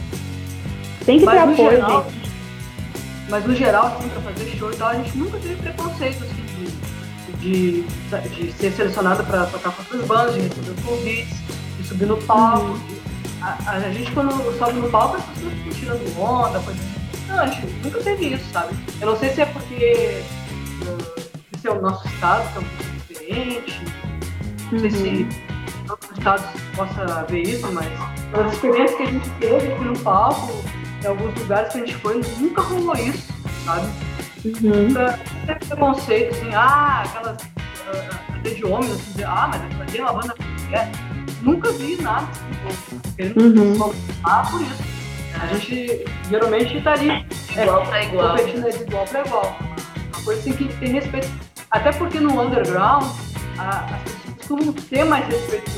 tem 1.06 1.20
que 1.20 1.26
mas 1.26 1.36
ter 1.36 1.40
apoio, 1.40 1.72
geral, 1.72 2.04
gente. 2.04 2.32
Mas 3.30 3.46
no 3.46 3.56
geral, 3.56 3.86
assim, 3.88 4.10
pra 4.10 4.22
fazer 4.22 4.46
show 4.58 4.72
e 4.72 4.76
tal, 4.78 4.88
a 4.88 4.96
gente 4.96 5.18
nunca 5.18 5.38
teve 5.40 5.56
preconceito, 5.56 6.24
assim, 6.24 6.44
de, 6.44 6.68
de, 7.44 7.82
de 7.84 8.54
ser 8.54 8.72
selecionada 8.72 9.22
para 9.24 9.46
tocar 9.48 9.72
com 9.72 9.82
outras 9.82 10.06
bandas, 10.06 10.36
de 10.36 10.42
receber 10.42 10.72
os 10.72 10.86
convites, 10.86 11.38
de 11.78 11.88
subir 11.88 12.06
no 12.06 12.18
palco. 12.18 12.68
Uhum. 12.68 13.04
A, 13.42 13.72
a, 13.72 13.92
gente, 13.92 14.10
quando 14.14 14.58
sobe 14.58 14.80
no 14.80 14.90
palco, 14.90 15.18
as 15.18 15.26
pessoas 15.26 15.54
ficam 15.54 15.74
tirando 15.74 16.20
onda, 16.20 16.60
coisa 16.62 16.80
assim. 16.80 17.68
Nunca 17.84 18.00
teve 18.00 18.34
isso, 18.34 18.46
sabe? 18.54 18.74
Eu 19.02 19.08
não 19.08 19.18
sei 19.18 19.30
se 19.32 19.42
é 19.42 19.46
porque 19.46 20.24
uh, 20.84 21.30
esse 21.54 21.68
é 21.68 21.72
o 21.72 21.82
nosso 21.82 22.08
estado, 22.08 22.50
que 22.52 22.58
é 22.58 22.62
um 22.62 22.64
pouco 22.64 22.94
diferente. 23.08 23.82
Não 24.72 24.80
sei 24.80 24.92
se 24.92 25.08
uhum. 25.08 25.30
outros 25.90 26.18
estados 26.18 26.46
possa 26.76 27.26
ver 27.30 27.42
isso, 27.42 27.70
mas 27.74 27.88
as 28.34 28.54
experiências 28.54 28.96
que 28.96 29.04
a 29.04 29.08
gente 29.08 29.30
teve 29.42 29.74
aqui 29.74 29.84
no 29.84 30.00
palco, 30.00 30.64
em 31.04 31.08
alguns 31.08 31.38
lugares 31.40 31.74
que 31.74 31.80
a 31.80 31.86
gente 31.86 31.96
foi, 31.96 32.22
nunca 32.40 32.62
rolou 32.62 32.96
isso, 32.96 33.34
sabe? 33.66 33.88
Uhum. 34.46 34.94
Teve 35.46 35.60
preconceito, 35.66 36.36
assim, 36.36 36.54
ah, 36.54 37.04
aquelas. 37.06 37.42
Uh, 37.42 38.36
até 38.36 38.50
de 38.50 38.66
homens, 38.66 38.92
assim, 38.92 39.12
dizer, 39.12 39.26
ah, 39.26 39.50
mas 39.52 39.82
aqui 39.82 39.98
é 39.98 40.02
uma 40.02 40.14
banda 40.14 40.36
mulher. 40.66 40.92
Nunca 41.42 41.72
vi 41.74 42.02
nada, 42.02 42.28
assim, 42.70 43.00
querendo 43.16 43.42
uhum. 43.42 43.94
ah, 44.24 44.48
por 44.50 44.62
isso. 44.62 44.84
A 45.42 45.48
gente 45.48 46.06
geralmente 46.30 46.82
tá 46.82 46.94
ali. 46.94 47.26
Igual 47.52 47.84
é, 47.84 47.86
pra 47.86 48.04
igual. 48.04 48.38
Competindo 48.38 48.72
de 48.72 48.84
igual 48.84 49.06
pra 49.06 49.22
igual. 49.22 49.58
Uma 50.14 50.24
coisa 50.24 50.40
assim 50.42 50.54
que 50.54 50.68
tem 50.78 50.92
respeito. 50.92 51.32
Até 51.72 51.92
porque 51.92 52.20
no 52.20 52.40
underground, 52.40 53.04
a, 53.58 53.96
as 53.96 54.02
pessoas 54.04 54.36
costumam 54.38 54.74
ter 54.74 55.04
mais 55.06 55.26
respeito. 55.28 55.72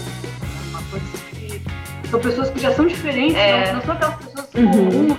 Uma 0.70 0.82
coisa 0.90 1.06
assim 1.14 1.36
que. 1.36 2.10
São 2.10 2.20
pessoas 2.20 2.50
que 2.50 2.60
já 2.60 2.72
são 2.74 2.86
diferentes, 2.86 3.36
é. 3.36 3.68
não, 3.68 3.76
não 3.76 3.82
são 3.82 3.96
aquelas 3.96 4.16
pessoas 4.16 4.48
uhum. 4.56 4.72
comuns 4.72 5.18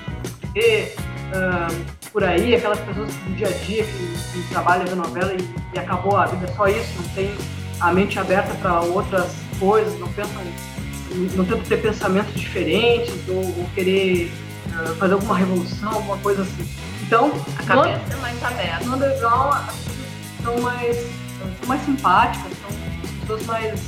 que. 0.53 0.93
Uh, 1.33 1.96
por 2.17 2.25
aí, 2.25 2.55
aquelas 2.55 2.81
pessoas 2.81 3.13
do 3.13 3.37
dia 3.37 3.47
a 3.47 3.51
dia 3.51 3.85
que, 3.85 4.33
que 4.33 4.49
trabalham 4.49 4.87
na 4.87 5.07
novela 5.07 5.35
e, 5.35 5.51
e, 5.75 5.79
acabou 5.79 6.17
a 6.17 6.25
vida 6.25 6.51
só 6.57 6.67
isso, 6.67 6.89
não 6.97 7.09
tem 7.11 7.31
a 7.79 7.93
mente 7.93 8.19
aberta 8.19 8.55
para 8.55 8.81
outras 8.81 9.35
coisas, 9.61 10.01
não 10.01 10.09
pensam, 10.15 10.41
não 11.35 11.45
tentam 11.45 11.61
ter 11.65 11.77
pensamentos 11.77 12.33
diferentes 12.33 13.13
ou, 13.29 13.37
ou 13.37 13.67
querer 13.75 14.33
uh, 14.69 14.95
fazer 14.95 15.13
alguma 15.13 15.37
revolução, 15.37 15.93
alguma 15.93 16.17
coisa 16.17 16.41
assim. 16.41 16.67
Então, 17.03 17.31
a 17.59 17.63
cabeça 17.65 18.01
no, 18.09 18.15
é 18.15 18.17
mais 18.23 18.43
aberta. 18.43 18.85
No 18.87 18.95
underground, 18.97 19.55
as 19.55 19.77
pessoas 19.77 20.43
são 20.43 20.61
mais, 20.63 20.97
são 20.97 21.69
mais 21.69 21.83
simpáticas, 21.85 22.53
são 22.63 23.21
pessoas 23.21 23.47
mais. 23.47 23.81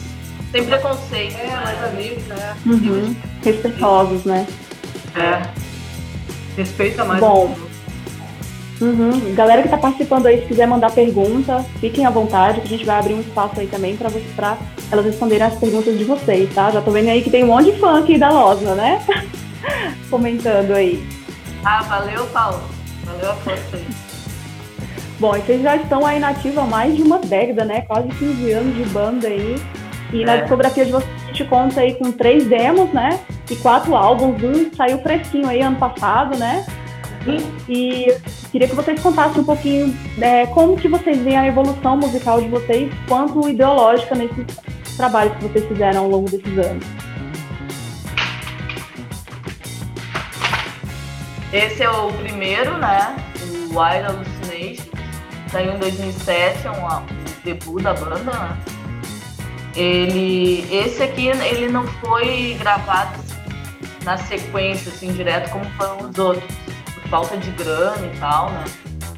Sem 0.53 0.67
preconceito. 0.67 1.35
É, 1.35 1.47
né? 1.47 1.63
mais 1.65 1.85
amigos, 1.85 2.25
né? 2.25 2.57
Uhum. 2.67 3.17
Respeitosos, 3.43 4.25
né? 4.25 4.47
É. 5.15 5.51
Respeita 6.59 7.07
mais. 7.07 7.21
Bom. 7.21 7.68
Uhum. 8.81 9.35
Galera 9.35 9.63
que 9.63 9.69
está 9.69 9.77
participando 9.77 10.27
aí, 10.27 10.41
se 10.41 10.47
quiser 10.47 10.67
mandar 10.67 10.93
pergunta, 10.93 11.65
fiquem 11.81 12.07
à 12.07 12.11
vontade, 12.11 12.61
que 12.61 12.67
a 12.67 12.71
gente 12.71 12.85
vai 12.85 12.99
abrir 12.99 13.15
um 13.15 13.21
espaço 13.21 13.59
aí 13.59 13.67
também 13.67 13.97
para 13.97 14.09
pra 14.37 14.57
elas 14.91 15.05
responderem 15.05 15.47
as 15.47 15.57
perguntas 15.57 15.99
de 15.99 16.05
vocês, 16.05 16.53
tá? 16.55 16.71
Já 16.71 16.81
tô 16.81 16.91
vendo 16.91 17.09
aí 17.09 17.23
que 17.23 17.31
tem 17.31 17.45
um 17.45 17.49
monte 17.49 17.73
de 17.73 17.79
fã 17.79 17.99
aqui 17.99 18.17
da 18.17 18.31
Losna, 18.31 18.75
né? 18.75 19.03
Comentando 20.09 20.73
aí. 20.73 21.05
Ah, 21.65 21.83
valeu, 21.83 22.25
Paulo. 22.27 22.61
Valeu 23.05 23.31
a 23.31 23.35
força 23.35 23.77
aí. 23.77 23.87
Bom, 25.19 25.33
vocês 25.33 25.61
já 25.61 25.75
estão 25.75 26.07
aí 26.07 26.21
na 26.21 26.29
ativa 26.29 26.63
há 26.63 26.67
mais 26.67 26.95
de 26.95 27.03
uma 27.03 27.19
década, 27.19 27.65
né? 27.65 27.81
Quase 27.83 28.09
15 28.09 28.53
anos 28.53 28.77
de 28.77 28.85
banda 28.91 29.27
aí. 29.27 29.57
E 30.13 30.23
é. 30.23 30.25
na 30.25 30.37
discografia 30.37 30.85
de 30.85 30.93
vocês 30.93 31.11
a 31.25 31.27
gente 31.27 31.45
conta 31.45 31.81
aí 31.81 31.95
com 31.95 32.13
três 32.13 32.47
demos, 32.47 32.93
né? 32.93 33.19
E 33.51 33.57
quatro 33.57 33.97
álbuns. 33.97 34.41
Um 34.43 34.73
saiu 34.75 34.99
fresquinho 35.03 35.49
aí 35.49 35.61
ano 35.61 35.77
passado, 35.77 36.39
né? 36.39 36.65
E 37.69 38.17
queria 38.51 38.69
que 38.69 38.75
vocês 38.75 39.01
contassem 39.01 39.43
um 39.43 39.45
pouquinho 39.45 39.95
né, 40.17 40.47
como 40.47 40.77
que 40.77 40.89
vocês 40.89 41.19
veem 41.19 41.37
a 41.37 41.47
evolução 41.47 41.97
musical 41.97 42.41
de 42.41 42.49
vocês, 42.49 42.93
quanto 43.07 43.49
ideológica 43.49 44.15
nesses 44.15 44.47
trabalhos 44.97 45.37
que 45.37 45.45
vocês 45.45 45.67
fizeram 45.67 46.05
ao 46.05 46.09
longo 46.09 46.31
desses 46.31 46.59
anos. 46.59 46.85
Esse 51.53 51.83
é 51.83 51.91
o 51.91 52.13
primeiro, 52.13 52.77
né? 52.79 53.17
O 53.41 53.79
Wild 53.79 54.07
Hallucination. 54.07 54.91
Saiu 55.51 55.73
em 55.73 55.79
2007, 55.79 56.67
é 56.67 56.71
um, 56.71 57.07
debut 57.43 57.83
da 57.83 57.95
banda, 57.95 58.33
né? 58.33 58.59
Ele, 59.75 60.67
esse 60.71 61.03
aqui, 61.03 61.29
ele 61.29 61.69
não 61.69 61.87
foi 61.87 62.57
gravado 62.59 63.19
na 64.05 64.17
sequência, 64.19 64.91
assim, 64.93 65.13
direto, 65.13 65.51
como 65.51 65.65
foram 65.77 66.09
os 66.09 66.19
outros 66.19 66.45
falta 67.09 67.37
de 67.37 67.51
grana 67.53 68.07
e 68.07 68.19
tal, 68.19 68.51
né? 68.51 68.65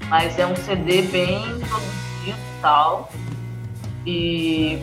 Mas 0.08 0.38
é 0.38 0.46
um 0.46 0.56
CD 0.56 1.02
bem 1.02 1.42
produzido 1.60 2.38
e 2.38 2.60
tal. 2.60 3.10
E 4.06 4.82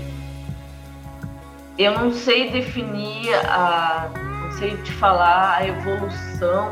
eu 1.78 1.98
não 1.98 2.14
sei 2.14 2.52
definir 2.52 3.34
a. 3.46 4.10
não 4.16 4.52
sei 4.54 4.78
te 4.78 4.92
falar 4.94 5.58
a 5.58 5.68
evolução 5.68 6.72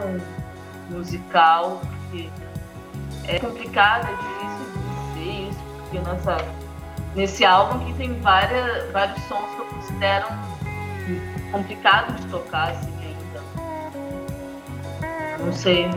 musical, 0.90 1.82
porque 1.82 2.30
é 3.28 3.40
complicado, 3.40 4.08
é 4.08 4.16
difícil 4.16 4.66
dizer 5.14 5.50
isso, 5.50 5.60
porque 5.78 6.00
nessa, 6.00 6.38
nesse 7.16 7.46
álbum 7.46 7.82
aqui 7.82 7.94
tem 7.94 8.20
várias, 8.22 8.92
vários 8.92 9.22
sons 9.24 9.50
que 9.56 9.60
eu 9.60 9.66
considero 9.66 10.28
complicado 11.52 12.16
de 12.16 12.28
tocar 12.28 12.72
assim 12.72 12.94
ainda. 13.02 13.42
Não 15.40 15.54
sei. 15.54 15.90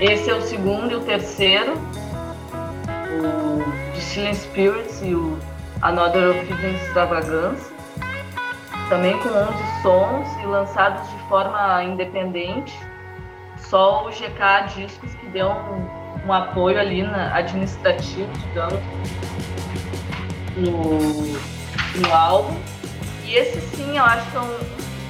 Esse 0.00 0.30
é 0.30 0.34
o 0.34 0.40
segundo 0.40 0.92
e 0.92 0.94
o 0.94 1.00
terceiro, 1.00 1.74
o 3.10 3.92
Distilling 3.92 4.32
Spirits 4.32 5.02
e 5.02 5.14
o 5.14 5.38
Another 5.82 6.30
Opinion 6.30 6.70
Extravagance, 6.70 7.70
também 8.88 9.18
com 9.18 9.28
11 9.28 9.82
sons 9.82 10.26
e 10.42 10.46
lançados 10.46 11.06
de 11.10 11.18
forma 11.28 11.84
independente. 11.84 12.74
Só 13.58 14.06
o 14.06 14.10
GK 14.10 14.74
Discos 14.74 15.12
que 15.16 15.26
deu 15.26 15.50
um, 15.50 16.26
um 16.26 16.32
apoio 16.32 16.80
ali 16.80 17.02
na, 17.02 17.36
administrativo, 17.36 18.32
digamos, 18.48 18.80
no, 20.56 22.00
no 22.00 22.14
álbum. 22.14 22.58
E 23.26 23.34
esse 23.34 23.60
sim, 23.76 23.98
eu 23.98 24.04
acho 24.04 24.30
que 24.30 24.36
é 24.38 24.40
um 24.40 24.58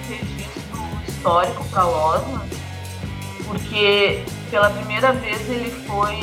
registro 0.08 0.78
histórico 1.06 1.64
para 1.66 1.82
a 1.82 2.50
porque 3.46 4.24
pela 4.50 4.68
primeira 4.70 5.12
vez 5.12 5.48
ele 5.48 5.70
foi, 5.86 6.18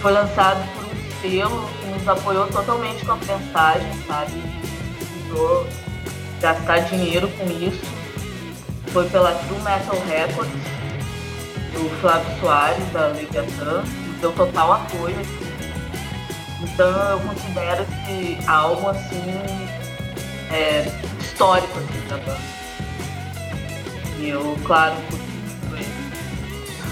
foi 0.00 0.12
lançado 0.12 0.62
por 0.74 0.84
um 0.84 1.20
selo 1.22 1.68
que 1.80 1.86
nos 1.86 2.08
apoiou 2.08 2.46
totalmente 2.48 3.04
com 3.04 3.12
a 3.12 3.16
mensagem, 3.16 3.92
sabe? 4.06 4.32
Precisou 4.98 5.66
gastar 6.40 6.80
dinheiro 6.80 7.28
com 7.38 7.46
isso. 7.46 7.80
Foi 8.88 9.08
pela 9.08 9.32
True 9.32 9.58
Metal 9.60 9.98
Records, 10.06 10.52
do 11.72 12.00
Flávio 12.00 12.40
Soares, 12.40 12.92
da 12.92 13.08
Leviathan, 13.08 13.82
nos 14.06 14.20
deu 14.20 14.32
total 14.32 14.72
apoio. 14.72 15.16
Assim. 15.18 15.54
Então 16.62 17.10
eu 17.10 17.20
considero 17.20 17.82
esse 17.82 18.38
álbum 18.48 18.88
assim 18.88 19.24
é, 20.52 20.86
histórico 21.20 21.78
assim, 21.78 22.08
da 22.08 22.16
banda. 22.18 22.54
E 24.20 24.28
eu, 24.28 24.56
claro, 24.64 24.94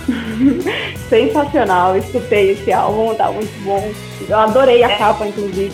Sensacional, 1.09 1.97
escutei 1.97 2.53
esse 2.53 2.73
álbum, 2.73 3.15
tá 3.15 3.31
muito 3.31 3.65
bom. 3.65 3.93
Eu 4.29 4.39
adorei 4.39 4.83
a 4.83 4.91
é. 4.91 4.99
capa, 4.99 5.27
inclusive. 5.27 5.73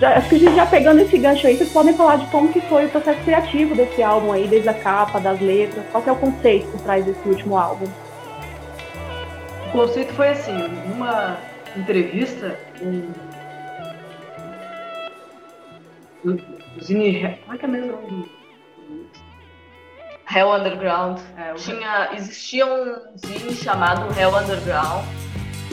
Já, 0.00 0.16
acho 0.16 0.28
que 0.30 0.36
a 0.36 0.38
gente 0.38 0.54
já 0.54 0.64
pegando 0.66 1.00
esse 1.00 1.18
gancho 1.18 1.46
aí, 1.46 1.56
vocês 1.56 1.70
podem 1.70 1.94
falar 1.94 2.16
de 2.16 2.26
como 2.26 2.48
que 2.50 2.60
foi 2.62 2.86
o 2.86 2.88
processo 2.88 3.20
criativo 3.22 3.74
desse 3.74 4.02
álbum 4.02 4.32
aí, 4.32 4.48
desde 4.48 4.68
a 4.68 4.74
capa, 4.74 5.20
das 5.20 5.38
letras, 5.40 5.84
qual 5.92 6.02
que 6.02 6.08
é 6.08 6.12
o 6.12 6.16
conceito 6.16 6.66
por 6.68 6.80
trás 6.80 7.04
desse 7.04 7.28
último 7.28 7.58
álbum? 7.58 7.86
O 9.68 9.72
conceito 9.72 10.12
foi 10.14 10.28
assim, 10.28 10.56
numa 10.88 11.36
entrevista, 11.76 12.58
o 12.80 13.10
Zine, 16.82 17.38
como 17.42 17.54
é 17.54 17.58
que 17.58 17.64
é 17.64 17.68
mesmo? 17.68 18.39
Hell 20.32 20.52
Underground. 20.52 21.18
É, 21.36 21.54
Tinha, 21.54 22.10
existia 22.14 22.64
um 22.64 22.96
zine 23.16 23.54
chamado 23.54 24.06
Hell 24.18 24.36
Underground, 24.36 25.04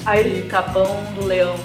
aí 0.06 0.42
de 0.42 0.48
Capão 0.50 1.04
do 1.14 1.26
Leão. 1.26 1.56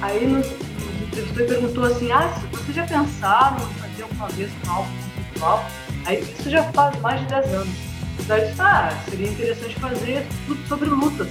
Aí 0.00 0.26
nos, 0.26 0.48
nos 0.48 1.30
perguntou 1.32 1.84
assim, 1.84 2.10
ah, 2.10 2.32
vocês 2.50 2.74
já 2.74 2.86
pensaram 2.86 3.56
em 3.56 3.74
fazer 3.74 4.02
alguma 4.04 4.28
vez 4.28 4.50
um 4.66 4.70
álbum 4.70 4.90
conceitual? 5.14 5.64
Aí 6.06 6.20
isso 6.20 6.48
já 6.48 6.62
faz 6.72 6.98
mais 7.00 7.20
de 7.20 7.26
10 7.26 7.54
anos. 7.54 7.90
Eu 8.26 8.48
disse, 8.48 8.60
ah, 8.60 8.90
seria 9.08 9.28
interessante 9.28 9.74
fazer 9.74 10.26
tudo 10.46 10.66
sobre 10.66 10.88
lutas. 10.88 11.28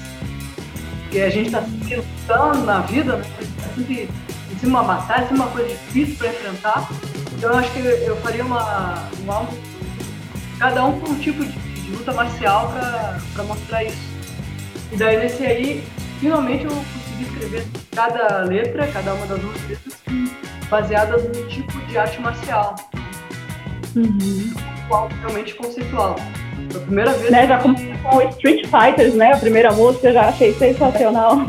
Porque 1.03 1.21
a 1.21 1.29
gente 1.29 1.47
está 1.47 1.61
sempre 1.61 1.95
lutando 1.95 2.65
na 2.65 2.81
vida, 2.81 3.15
né? 3.15 3.25
Está 3.39 3.69
sempre 3.73 4.09
em 4.51 4.59
cima 4.59 4.83
batalha, 4.83 5.23
em 5.23 5.27
cima 5.29 5.45
uma 5.45 5.51
coisa 5.51 5.69
difícil 5.69 6.15
para 6.17 6.27
enfrentar. 6.27 6.89
Então 7.35 7.51
eu 7.51 7.57
acho 7.57 7.71
que 7.71 7.79
eu 7.79 8.15
faria 8.17 8.45
uma, 8.45 9.09
um 9.25 9.31
álbum 9.31 9.57
cada 10.59 10.85
um 10.85 10.99
com 10.99 11.11
um 11.11 11.19
tipo 11.19 11.43
de, 11.43 11.51
de 11.51 11.91
luta 11.91 12.11
marcial 12.11 12.71
para 13.33 13.43
mostrar 13.43 13.83
isso. 13.85 14.09
E 14.91 14.97
daí 14.97 15.17
nesse 15.17 15.45
aí, 15.45 15.83
finalmente 16.19 16.65
eu 16.65 16.71
consegui 16.71 17.23
escrever 17.23 17.65
cada 17.95 18.39
letra, 18.43 18.87
cada 18.87 19.13
uma 19.13 19.25
das 19.25 19.39
duas 19.39 19.67
letras, 19.67 19.97
baseadas 20.69 21.23
no 21.23 21.47
tipo 21.47 21.79
de 21.87 21.97
arte 21.97 22.19
marcial. 22.21 22.75
Uhum. 23.95 24.53
Realmente 25.21 25.55
conceitual. 25.55 26.15
Foi 26.71 26.81
a 26.81 26.83
primeira 26.83 27.11
vez. 27.13 27.31
Né, 27.31 27.47
já 27.47 27.57
começou 27.59 27.87
com 28.03 28.21
Street 28.29 28.67
Fighters, 28.67 29.13
né? 29.13 29.33
A 29.33 29.37
primeira 29.37 29.71
música, 29.71 30.11
já 30.11 30.29
achei 30.29 30.53
sensacional. 30.53 31.37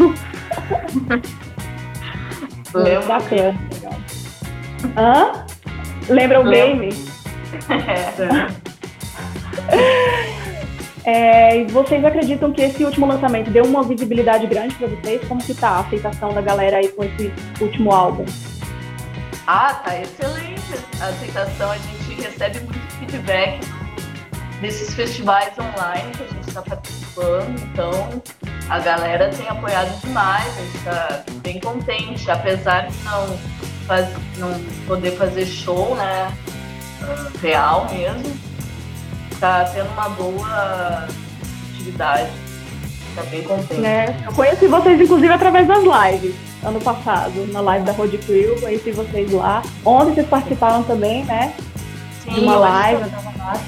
Lembra? 2.75 3.07
Bacana. 3.07 3.59
Hã? 4.97 5.45
Lembra 6.09 6.41
o 6.41 6.45
game? 6.45 6.91
É. 7.69 8.23
É, 8.23 8.60
vocês 11.71 12.05
acreditam 12.05 12.53
que 12.53 12.63
esse 12.63 12.85
último 12.85 13.07
lançamento 13.07 13.51
deu 13.51 13.65
uma 13.65 13.83
visibilidade 13.83 14.47
grande 14.47 14.75
para 14.75 14.89
vocês? 14.89 15.27
Como 15.27 15.43
que 15.43 15.55
tá 15.55 15.71
a 15.71 15.81
aceitação 15.81 16.33
da 16.33 16.41
galera 16.41 16.79
aí 16.79 16.89
com 16.89 17.05
esse 17.05 17.33
último 17.61 17.93
álbum? 17.93 18.25
Ah, 19.47 19.75
tá 19.75 19.99
excelente 19.99 20.75
a 21.01 21.07
aceitação. 21.07 21.71
A 21.71 21.79
gente 21.79 22.21
recebe 22.21 22.61
muito 22.61 22.93
feedback 22.99 23.61
desses 24.61 24.95
festivais 24.95 25.53
online 25.59 26.11
que 26.13 26.23
a 26.23 26.27
gente 26.27 26.49
está 26.49 26.63
participando. 26.63 27.61
Então, 27.63 28.23
a 28.69 28.79
galera 28.79 29.31
tem 29.31 29.49
apoiado 29.49 30.01
demais. 30.01 30.47
A 30.47 30.61
gente 30.63 30.77
está 30.77 31.25
bem 31.43 31.61
contente, 31.61 32.31
apesar 32.31 32.89
de 32.89 32.97
não, 33.05 33.39
faz, 33.87 34.09
não 34.39 34.53
poder 34.87 35.13
fazer 35.13 35.47
show, 35.47 35.95
né? 35.97 36.33
Real 37.41 37.89
mesmo 37.91 38.51
tá 39.41 39.65
tendo 39.73 39.91
uma 39.93 40.09
boa 40.11 41.09
atividade. 41.73 42.31
Tá 43.15 43.23
bem 43.25 43.43
contente. 43.43 43.85
É, 43.85 44.17
eu 44.25 44.33
conheci 44.33 44.67
vocês, 44.69 45.01
inclusive, 45.01 45.33
através 45.33 45.67
das 45.67 45.83
lives, 45.83 46.35
ano 46.63 46.81
passado, 46.81 47.47
na 47.51 47.61
live 47.61 47.85
da 47.85 47.93
Road 47.93 48.17
Crew, 48.19 48.61
conheci 48.61 48.93
vocês 48.93 49.33
lá. 49.33 49.63
Ontem 49.85 50.15
vocês 50.15 50.29
participaram 50.29 50.83
também, 50.85 51.25
né? 51.25 51.53
Sim, 52.23 52.35
de 52.35 52.41
uma 52.41 52.57
live, 52.57 53.03
eu 53.03 53.11
tava 53.11 53.33
lá. 53.39 53.61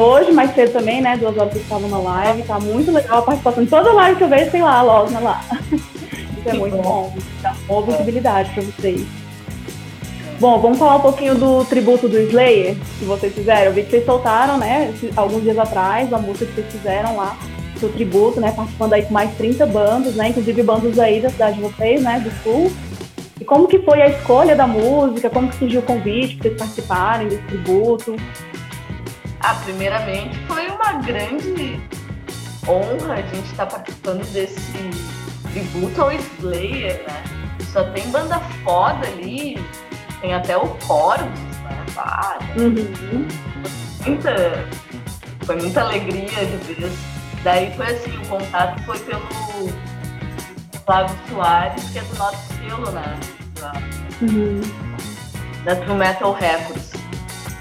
Hoje, 0.00 0.30
mais 0.30 0.54
cedo 0.54 0.72
também, 0.72 1.00
né? 1.00 1.16
Duas 1.16 1.36
horas 1.36 1.52
vocês 1.52 1.64
estavam 1.64 1.88
na 1.88 1.98
live. 1.98 2.42
Tá 2.42 2.60
muito 2.60 2.92
legal 2.92 3.18
a 3.18 3.22
participação. 3.22 3.66
Toda 3.66 3.92
live 3.92 4.18
que 4.18 4.24
eu 4.24 4.28
vejo 4.28 4.50
tem 4.50 4.62
lá 4.62 4.78
a 4.78 4.82
Losna 4.82 5.18
lá. 5.18 5.40
Isso 5.72 6.48
é 6.48 6.52
muito 6.52 6.76
bom. 6.76 7.12
Dá 7.40 7.54
boa 7.66 7.86
visibilidade 7.86 8.50
para 8.50 8.62
vocês. 8.62 9.23
Bom, 10.44 10.60
vamos 10.60 10.78
falar 10.78 10.96
um 10.96 11.00
pouquinho 11.00 11.34
do 11.34 11.64
tributo 11.64 12.06
do 12.06 12.20
Slayer 12.20 12.76
que 12.98 13.06
vocês 13.06 13.34
fizeram. 13.34 13.62
Eu 13.62 13.72
vi 13.72 13.82
que 13.82 13.88
vocês 13.88 14.04
soltaram, 14.04 14.58
né, 14.58 14.92
alguns 15.16 15.42
dias 15.42 15.58
atrás, 15.58 16.12
a 16.12 16.18
música 16.18 16.44
que 16.44 16.52
vocês 16.52 16.70
fizeram 16.70 17.16
lá, 17.16 17.34
do 17.80 17.88
tributo, 17.88 18.42
né, 18.42 18.52
participando 18.52 18.92
aí 18.92 19.06
com 19.06 19.14
mais 19.14 19.34
30 19.38 19.64
bandas, 19.64 20.14
né, 20.16 20.28
inclusive 20.28 20.62
bandas 20.62 20.98
aí 20.98 21.22
da 21.22 21.30
cidade 21.30 21.56
de 21.56 21.62
vocês, 21.62 22.02
né, 22.02 22.20
do 22.20 22.30
Sul. 22.42 22.70
E 23.40 23.44
como 23.46 23.66
que 23.66 23.78
foi 23.78 24.02
a 24.02 24.08
escolha 24.08 24.54
da 24.54 24.66
música? 24.66 25.30
Como 25.30 25.48
que 25.48 25.56
surgiu 25.56 25.80
o 25.80 25.82
convite 25.82 26.36
para 26.36 26.50
vocês 26.50 26.58
participarem 26.58 27.28
desse 27.28 27.42
tributo? 27.44 28.14
Ah, 29.40 29.54
primeiramente 29.64 30.36
foi 30.46 30.66
uma 30.66 30.92
grande 31.00 31.80
honra 32.68 33.14
a 33.14 33.22
gente 33.34 33.50
estar 33.50 33.64
participando 33.64 34.30
desse 34.30 34.60
tributo 35.54 36.02
ao 36.02 36.12
Slayer, 36.12 37.02
né? 37.08 37.24
Só 37.72 37.82
tem 37.92 38.06
banda 38.10 38.38
foda 38.62 39.06
ali, 39.06 39.56
tem 40.24 40.32
até 40.32 40.56
o 40.56 40.66
Corvus, 40.86 41.28
né? 41.64 41.84
Uhum. 42.56 43.28
muita, 44.06 44.64
foi 45.44 45.56
muita 45.56 45.82
alegria 45.82 46.46
de 46.46 46.74
ver. 46.74 46.92
Daí 47.42 47.70
foi 47.76 47.86
assim, 47.86 48.16
o 48.16 48.28
contato 48.28 48.82
foi 48.84 48.98
pelo 49.00 49.20
Flávio 50.86 51.16
Soares, 51.28 51.84
que 51.90 51.98
é 51.98 52.02
do 52.02 52.16
nosso 52.16 52.54
selo, 52.54 52.90
né? 52.92 53.20
Da, 53.60 53.72
uhum. 54.22 54.62
da 55.64 55.76
True 55.76 55.94
Metal 55.94 56.32
Records. 56.32 56.92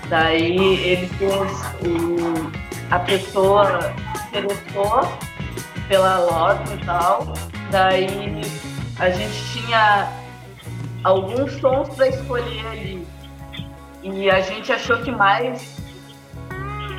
Daí 0.09 0.55
ele 0.85 1.07
fez 1.17 1.51
o, 1.85 2.49
a 2.91 2.99
pessoa 2.99 3.93
interessou 4.29 5.01
pela 5.89 6.19
loja 6.19 6.63
e 6.73 6.85
tal. 6.85 7.33
Daí 7.71 8.41
a 8.99 9.09
gente 9.09 9.51
tinha 9.51 10.22
alguns 11.03 11.51
sons 11.59 11.89
para 11.89 12.07
escolher 12.07 12.67
ali. 12.67 13.07
E 14.01 14.29
a 14.29 14.41
gente 14.41 14.71
achou 14.71 14.97
que 14.97 15.11
mais 15.11 15.81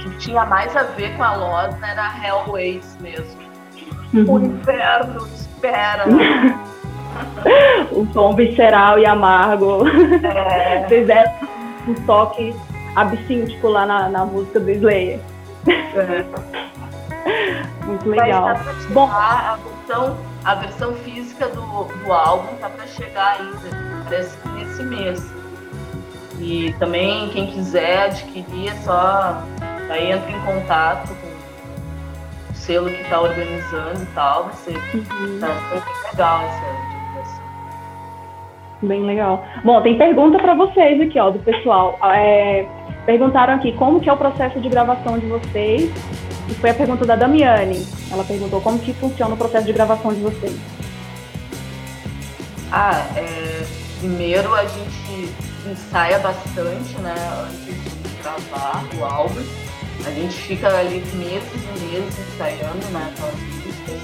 que 0.03 0.11
tinha 0.19 0.45
mais 0.45 0.77
a 0.77 0.83
ver 0.83 1.17
com 1.17 1.25
a 1.25 1.35
Losna 1.35 1.87
era 1.87 2.13
Hellways 2.23 2.97
mesmo. 3.01 3.43
Uhum. 4.13 4.33
O 4.33 4.41
inferno 4.41 5.27
espera. 5.27 6.05
o 7.93 8.07
tom 8.13 8.35
visceral 8.35 8.99
e 8.99 9.07
amargo. 9.07 9.85
É. 9.89 10.85
Fizeram 10.89 11.33
um 11.89 11.95
toque 12.07 12.55
absíntico 12.97 13.69
lá 13.69 13.87
na, 13.87 14.09
na 14.09 14.27
música 14.27 14.61
do 14.61 14.71
Slayer. 14.71 15.21
É. 15.67 16.25
Muito 17.85 18.09
legal. 18.09 18.57
Bom, 18.91 19.11
a 19.11 19.59
versão, 19.87 20.17
a 20.45 20.55
versão 20.55 20.95
física 20.97 21.49
do, 21.49 21.85
do 21.85 22.13
álbum 22.13 22.55
tá 22.57 22.69
para 22.69 22.87
chegar 22.87 23.41
ainda 23.41 23.84
que 24.09 24.49
nesse 24.49 24.83
mês. 24.83 25.35
E 26.41 26.75
também 26.79 27.29
quem 27.31 27.47
quiser 27.47 28.05
adquirir 28.05 28.69
é 28.69 28.75
só 28.77 29.43
aí 29.89 30.13
entra 30.13 30.31
em 30.31 30.41
contato 30.41 31.09
com 31.09 32.53
o 32.53 32.55
selo 32.55 32.89
que 32.89 33.03
está 33.03 33.21
organizando 33.21 34.03
e 34.03 34.07
tal, 34.15 34.45
vai 34.45 34.55
ser 34.55 34.77
uhum. 34.77 35.39
tá 35.41 35.49
legal 36.11 36.43
essa. 36.43 36.85
Bem 38.83 39.03
legal. 39.05 39.45
Bom, 39.65 39.81
tem 39.81 39.97
pergunta 39.97 40.39
para 40.39 40.55
vocês 40.55 41.01
aqui, 41.01 41.19
ó, 41.19 41.31
do 41.31 41.39
pessoal. 41.39 41.99
É, 42.15 42.67
perguntaram 43.07 43.55
aqui 43.55 43.73
como 43.73 44.01
que 44.01 44.09
é 44.09 44.13
o 44.13 44.17
processo 44.17 44.61
de 44.61 44.69
gravação 44.69 45.19
de 45.19 45.27
vocês. 45.27 45.91
E 46.49 46.55
foi 46.55 46.71
a 46.71 46.75
pergunta 46.75 47.07
da 47.07 47.17
Damiane. 47.17 47.87
Ela 48.13 48.25
perguntou 48.25 48.61
como 48.61 48.79
que 48.79 48.93
funciona 48.93 49.35
o 49.35 49.37
processo 49.37 49.65
de 49.65 49.73
gravação 49.73 50.13
de 50.13 50.21
vocês. 50.21 50.59
Ah, 52.71 53.07
é, 53.17 53.65
primeiro 54.05 54.55
a 54.55 54.67
gente 54.67 55.35
ensaia 55.67 56.19
bastante, 56.19 56.95
né, 56.99 57.15
antes 57.41 57.65
de 57.65 58.23
gravar 58.23 58.85
o 58.99 59.05
álbum. 59.05 59.43
A 60.07 60.11
gente 60.11 60.35
fica 60.35 60.69
ali 60.69 61.03
meses 61.15 61.51
e 61.55 61.81
meses 61.87 62.15
ensaiando, 62.35 62.87
né, 62.89 63.11
aquelas 63.15 63.35
músicas. 63.35 64.03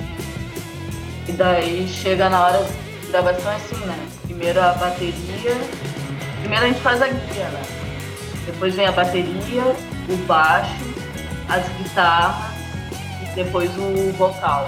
E 1.28 1.32
daí 1.32 1.86
chega 1.86 2.30
na 2.30 2.46
hora 2.46 2.64
de 2.64 3.08
gravação 3.08 3.52
assim, 3.52 3.76
né? 3.84 4.08
Primeiro 4.22 4.58
a 4.58 4.72
bateria. 4.72 5.56
Primeiro 6.40 6.64
a 6.64 6.68
gente 6.68 6.80
faz 6.80 7.02
a 7.02 7.08
guia, 7.08 7.48
né? 7.50 7.62
Depois 8.46 8.74
vem 8.74 8.86
a 8.86 8.92
bateria, 8.92 9.64
o 10.08 10.16
baixo, 10.26 10.72
as 11.46 11.68
guitarras 11.76 12.54
e 13.22 13.34
depois 13.34 13.70
o 13.76 14.12
vocal. 14.12 14.64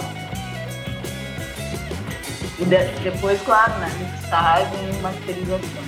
E 2.62 2.64
de, 2.64 3.11
depois, 3.11 3.42
claro, 3.42 3.72
né? 3.81 3.90
Mixagem 3.98 4.90
e 4.90 5.03
masterização. 5.03 5.83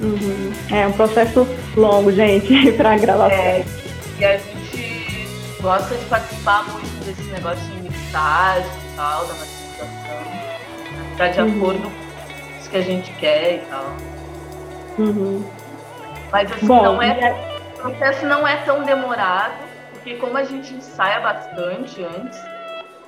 Uhum. 0.00 0.52
É 0.72 0.86
um 0.86 0.92
processo 0.92 1.46
longo, 1.76 2.12
gente, 2.12 2.70
para 2.78 2.96
gravação. 2.96 3.36
É, 3.36 3.64
e 4.18 4.24
a 4.24 4.36
gente 4.36 5.28
gosta 5.60 5.96
de 5.96 6.04
participar 6.04 6.62
muito 6.70 7.04
desse 7.04 7.22
negócio 7.30 7.64
de 7.64 7.80
mixagem 7.80 8.70
e 8.70 8.96
tal, 8.96 9.26
da 9.26 9.34
masterização. 9.34 10.24
Pra 11.16 11.28
de 11.28 11.40
uhum. 11.40 11.56
acordo 11.56 11.82
com 11.82 12.58
isso 12.60 12.70
que 12.70 12.76
a 12.76 12.82
gente 12.82 13.12
quer 13.14 13.54
e 13.54 13.58
tal. 13.66 13.84
Uhum. 14.98 15.44
Mas 16.30 16.52
assim, 16.52 16.66
Bom, 16.66 16.82
não 16.82 17.02
é, 17.02 17.34
o 17.74 17.80
processo 17.80 18.26
não 18.26 18.46
é 18.46 18.56
tão 18.58 18.84
demorado, 18.84 19.54
porque 19.92 20.14
como 20.14 20.36
a 20.36 20.44
gente 20.44 20.74
ensaia 20.74 21.20
bastante 21.20 22.04
antes, 22.04 22.38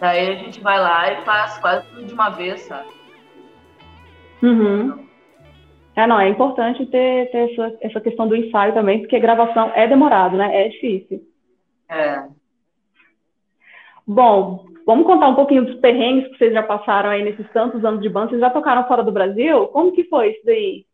daí 0.01 0.29
a 0.29 0.35
gente 0.35 0.61
vai 0.61 0.81
lá 0.81 1.13
e 1.13 1.25
faz 1.25 1.57
quase 1.59 1.85
tudo 1.87 2.05
de 2.05 2.13
uma 2.13 2.31
vez, 2.31 2.63
sabe? 2.63 2.96
Uhum. 4.47 5.07
É, 5.97 6.07
não, 6.07 6.21
é 6.21 6.29
importante 6.29 6.87
ter, 6.87 7.31
ter 7.31 7.51
essa, 7.51 7.77
essa 7.81 8.01
questão 8.01 8.29
do 8.29 8.37
ensaio 8.37 8.75
também, 8.75 9.01
porque 9.01 9.19
gravação 9.19 9.73
é 9.75 9.89
demorado, 9.89 10.37
né? 10.37 10.67
É 10.67 10.69
difícil. 10.69 11.23
É. 11.89 12.23
Bom, 14.07 14.67
vamos 14.87 15.07
contar 15.07 15.29
um 15.29 15.35
pouquinho 15.35 15.65
dos 15.65 15.81
perrengues 15.81 16.29
que 16.29 16.39
vocês 16.39 16.53
já 16.53 16.63
passaram 16.63 17.11
aí 17.11 17.25
nesses 17.25 17.51
tantos 17.51 17.85
anos 17.85 18.03
de 18.03 18.09
banda. 18.09 18.29
Vocês 18.29 18.41
já 18.41 18.51
tocaram 18.51 18.87
fora 18.87 19.03
do 19.03 19.11
Brasil? 19.11 19.67
Como 19.69 19.91
que 19.91 20.05
foi 20.05 20.31
isso 20.31 20.43
daí? 20.45 20.87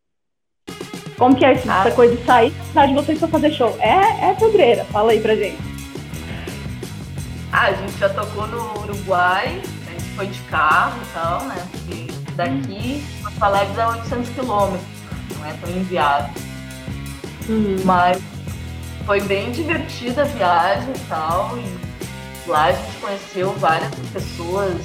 Como 1.17 1.35
que 1.35 1.45
é 1.45 1.51
essa 1.51 1.89
ah. 1.89 1.91
coisa 1.91 2.15
de 2.15 2.23
sair 2.23 2.49
da 2.49 2.63
cidade 2.63 2.87
de 2.93 2.95
vocês 2.95 3.19
para 3.19 3.27
fazer 3.27 3.51
show? 3.51 3.69
É, 3.79 4.31
é 4.31 4.33
pedreira, 4.33 4.83
fala 4.85 5.11
aí 5.11 5.21
pra 5.21 5.35
gente. 5.35 5.61
Ah, 7.51 7.67
a 7.67 7.73
gente 7.73 7.99
já 7.99 8.09
tocou 8.09 8.47
no 8.47 8.81
Uruguai, 8.81 9.45
a 9.45 9.91
gente 9.91 10.15
foi 10.15 10.25
de 10.25 10.41
carro 10.43 10.99
e 10.99 11.13
tal, 11.13 11.43
né? 11.45 11.55
Porque 11.71 12.12
daqui, 12.35 13.03
Porto 13.21 13.43
Alegre 13.43 13.81
é 13.81 13.87
800 13.87 14.29
quilômetros, 14.29 14.87
não 15.37 15.45
é 15.45 15.53
tão 15.53 15.69
enviado. 15.69 16.31
Uhum. 17.49 17.77
Mas 17.83 18.21
foi 19.05 19.21
bem 19.21 19.51
divertida 19.51 20.21
a 20.21 20.25
viagem 20.25 20.93
e 20.95 20.99
tal. 21.09 21.57
E 21.57 22.49
lá 22.49 22.65
a 22.65 22.71
gente 22.71 22.97
conheceu 22.99 23.53
várias 23.53 23.93
pessoas 24.11 24.75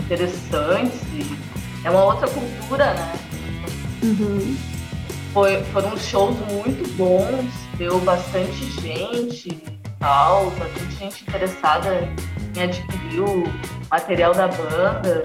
interessantes 0.00 1.00
e 1.12 1.38
é 1.84 1.90
uma 1.90 2.04
outra 2.04 2.28
cultura, 2.28 2.94
né? 2.94 3.12
Uhum. 4.02 4.56
Foi, 5.32 5.62
foram 5.64 5.96
shows 5.96 6.36
muito 6.50 6.88
bons, 6.96 7.52
deu 7.76 8.00
bastante 8.00 8.64
gente 8.80 9.48
e 9.50 9.78
tal, 9.98 10.50
bastante 10.52 10.94
gente 10.96 11.22
interessada 11.22 12.08
em 12.56 12.62
adquirir 12.62 13.20
o 13.20 13.44
material 13.90 14.32
da 14.34 14.48
banda. 14.48 15.22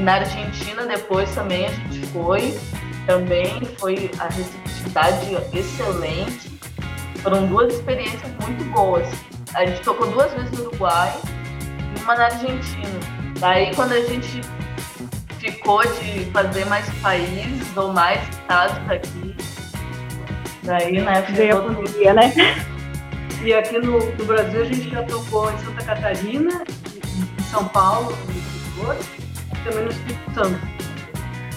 Na 0.00 0.14
Argentina 0.14 0.86
depois 0.86 1.30
também 1.34 1.66
a 1.66 1.70
gente 1.70 2.06
foi, 2.06 2.58
também 3.06 3.60
foi 3.78 4.10
a 4.18 4.28
receptividade 4.28 5.36
excelente. 5.52 6.58
Foram 7.22 7.46
duas 7.46 7.74
experiências 7.74 8.32
muito 8.42 8.64
boas. 8.72 9.06
A 9.54 9.66
gente 9.66 9.82
tocou 9.82 10.10
duas 10.10 10.32
vezes 10.32 10.50
no 10.52 10.68
Uruguai 10.68 11.12
e 11.94 12.02
uma 12.02 12.14
na 12.14 12.24
Argentina. 12.24 13.00
Daí 13.38 13.74
quando 13.74 13.92
a 13.92 14.00
gente 14.00 14.40
ficou 15.38 15.82
de 15.82 16.24
fazer 16.32 16.64
mais 16.64 16.88
países 17.00 17.76
ou 17.76 17.92
mais 17.92 18.26
estados 18.30 18.90
aqui, 18.90 19.36
daí 20.62 21.02
né, 21.02 21.20
veio 21.32 21.58
a 21.58 21.62
pandemia, 21.62 22.14
né? 22.14 22.32
E 23.42 23.54
aqui 23.54 23.78
no, 23.78 23.98
no, 23.98 24.24
Brasil 24.26 24.60
a 24.60 24.64
gente 24.66 24.90
já 24.90 25.02
tocou 25.02 25.50
em 25.50 25.58
Santa 25.60 25.82
Catarina, 25.82 26.62
em 27.38 27.42
São 27.44 27.66
Paulo, 27.68 28.14
no 28.76 28.92
e 28.92 29.29
também 29.64 29.84
no 29.84 29.90
Espírito 29.90 30.34
Santo. 30.34 30.58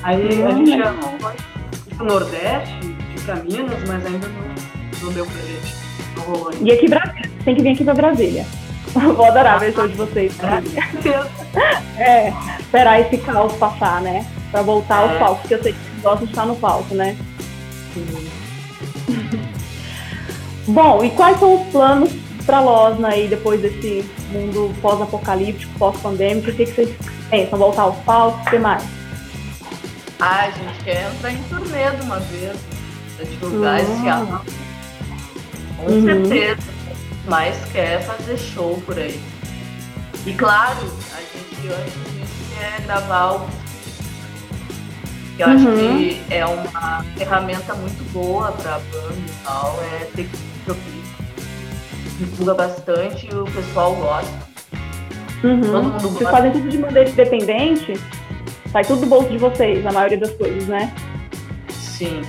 Aí 0.04 0.44
a 0.44 0.52
gente 0.52 0.78
já 0.78 0.94
foi 0.94 1.34
pro 1.96 2.06
Nordeste, 2.06 2.80
de 3.16 3.22
pra 3.24 3.36
Minas, 3.36 3.88
mas 3.88 4.06
ainda 4.06 4.28
não, 4.28 5.04
não 5.04 5.14
deu 5.14 5.26
pra 5.26 5.42
gente. 5.42 5.76
Não 6.18 6.24
rolou 6.24 6.50
ainda. 6.50 6.64
E 6.64 6.72
aqui 6.72 6.90
Brasília, 6.90 7.32
tem 7.46 7.56
que 7.56 7.62
vir 7.62 7.70
aqui 7.70 7.84
pra 7.84 7.94
Brasília. 7.94 8.46
Vou 8.94 9.26
adorar 9.26 9.60
ver 9.60 9.74
show 9.74 9.88
de 9.88 9.96
vocês. 9.96 10.34
É, 11.96 12.30
é, 12.30 12.34
esperar 12.60 13.00
esse 13.02 13.20
caos 13.20 13.54
passar, 13.54 14.02
né? 14.02 14.26
Pra 14.50 14.64
voltar 14.64 14.98
ao 14.98 15.10
é. 15.12 15.20
palco, 15.20 15.42
porque 15.42 15.54
eu 15.54 15.62
sei 15.62 15.74
que 15.74 15.80
vocês 15.80 16.02
gostam 16.02 16.26
de 16.26 16.32
estar 16.32 16.46
no 16.48 16.56
palco, 16.56 16.96
né? 16.96 17.16
Sim. 17.94 18.30
Bom, 20.68 21.04
e 21.04 21.12
quais 21.12 21.40
são 21.40 21.62
os 21.62 21.72
planos 21.72 22.12
para 22.46 22.60
Losna 22.60 23.10
aí 23.10 23.28
depois 23.28 23.62
desse 23.62 24.06
mundo 24.32 24.74
pós-apocalíptico, 24.82 25.78
pós-pandêmico? 25.78 26.50
O 26.50 26.54
que, 26.54 26.66
que 26.66 26.72
vocês 26.74 26.96
pensam? 27.30 27.60
Voltar 27.60 27.84
aos 27.84 27.98
palcos? 28.00 28.46
O 28.46 28.50
que 28.50 28.60
mais? 28.60 28.84
Ah, 30.20 30.46
a 30.46 30.52
gente 30.52 30.84
quer 30.84 31.12
entrar 31.12 31.32
em 31.32 31.44
turnê 31.44 31.92
de 31.92 32.02
uma 32.04 32.20
vez, 32.20 32.58
para 33.16 33.26
divulgar 33.26 33.82
uhum. 33.82 33.96
esse 33.96 34.10
álbum. 34.10 34.40
Com 35.78 35.92
uhum. 35.92 36.06
certeza. 36.06 36.74
Mas 37.26 37.58
quer 37.72 38.04
fazer 38.04 38.38
show 38.38 38.82
por 38.86 38.98
aí. 38.98 39.22
E 40.26 40.34
claro, 40.34 40.80
a 40.80 41.20
gente 41.20 41.74
antes 41.74 41.94
disso 41.94 42.56
quer 42.58 42.82
gravar 42.82 43.34
o 43.34 43.64
eu 45.38 45.48
uhum. 45.48 45.56
acho 45.56 45.66
que 45.66 46.22
é 46.30 46.46
uma 46.46 47.04
ferramenta 47.18 47.74
muito 47.74 48.04
boa 48.14 48.52
para 48.52 48.78
banda 48.78 49.16
e 49.18 49.44
tal, 49.44 49.80
é 49.82 50.06
ter 50.16 50.28
que 50.28 50.38
divulga 52.18 52.54
bastante 52.54 53.28
e 53.32 53.36
o 53.36 53.46
pessoal 53.46 53.96
gosta. 53.96 54.54
Uhum. 55.44 55.62
Todo 55.62 55.84
mundo 55.84 56.10
Vocês 56.10 56.30
fazem 56.30 56.52
tudo 56.52 56.70
de 56.70 56.78
maneira 56.78 57.10
independente? 57.10 57.94
Sai 58.72 58.84
tudo 58.84 59.02
do 59.02 59.08
bolso 59.08 59.30
de 59.30 59.38
vocês, 59.38 59.86
a 59.86 59.92
maioria 59.92 60.18
das 60.18 60.32
coisas, 60.32 60.68
né? 60.68 60.94
Sim. 61.70 62.22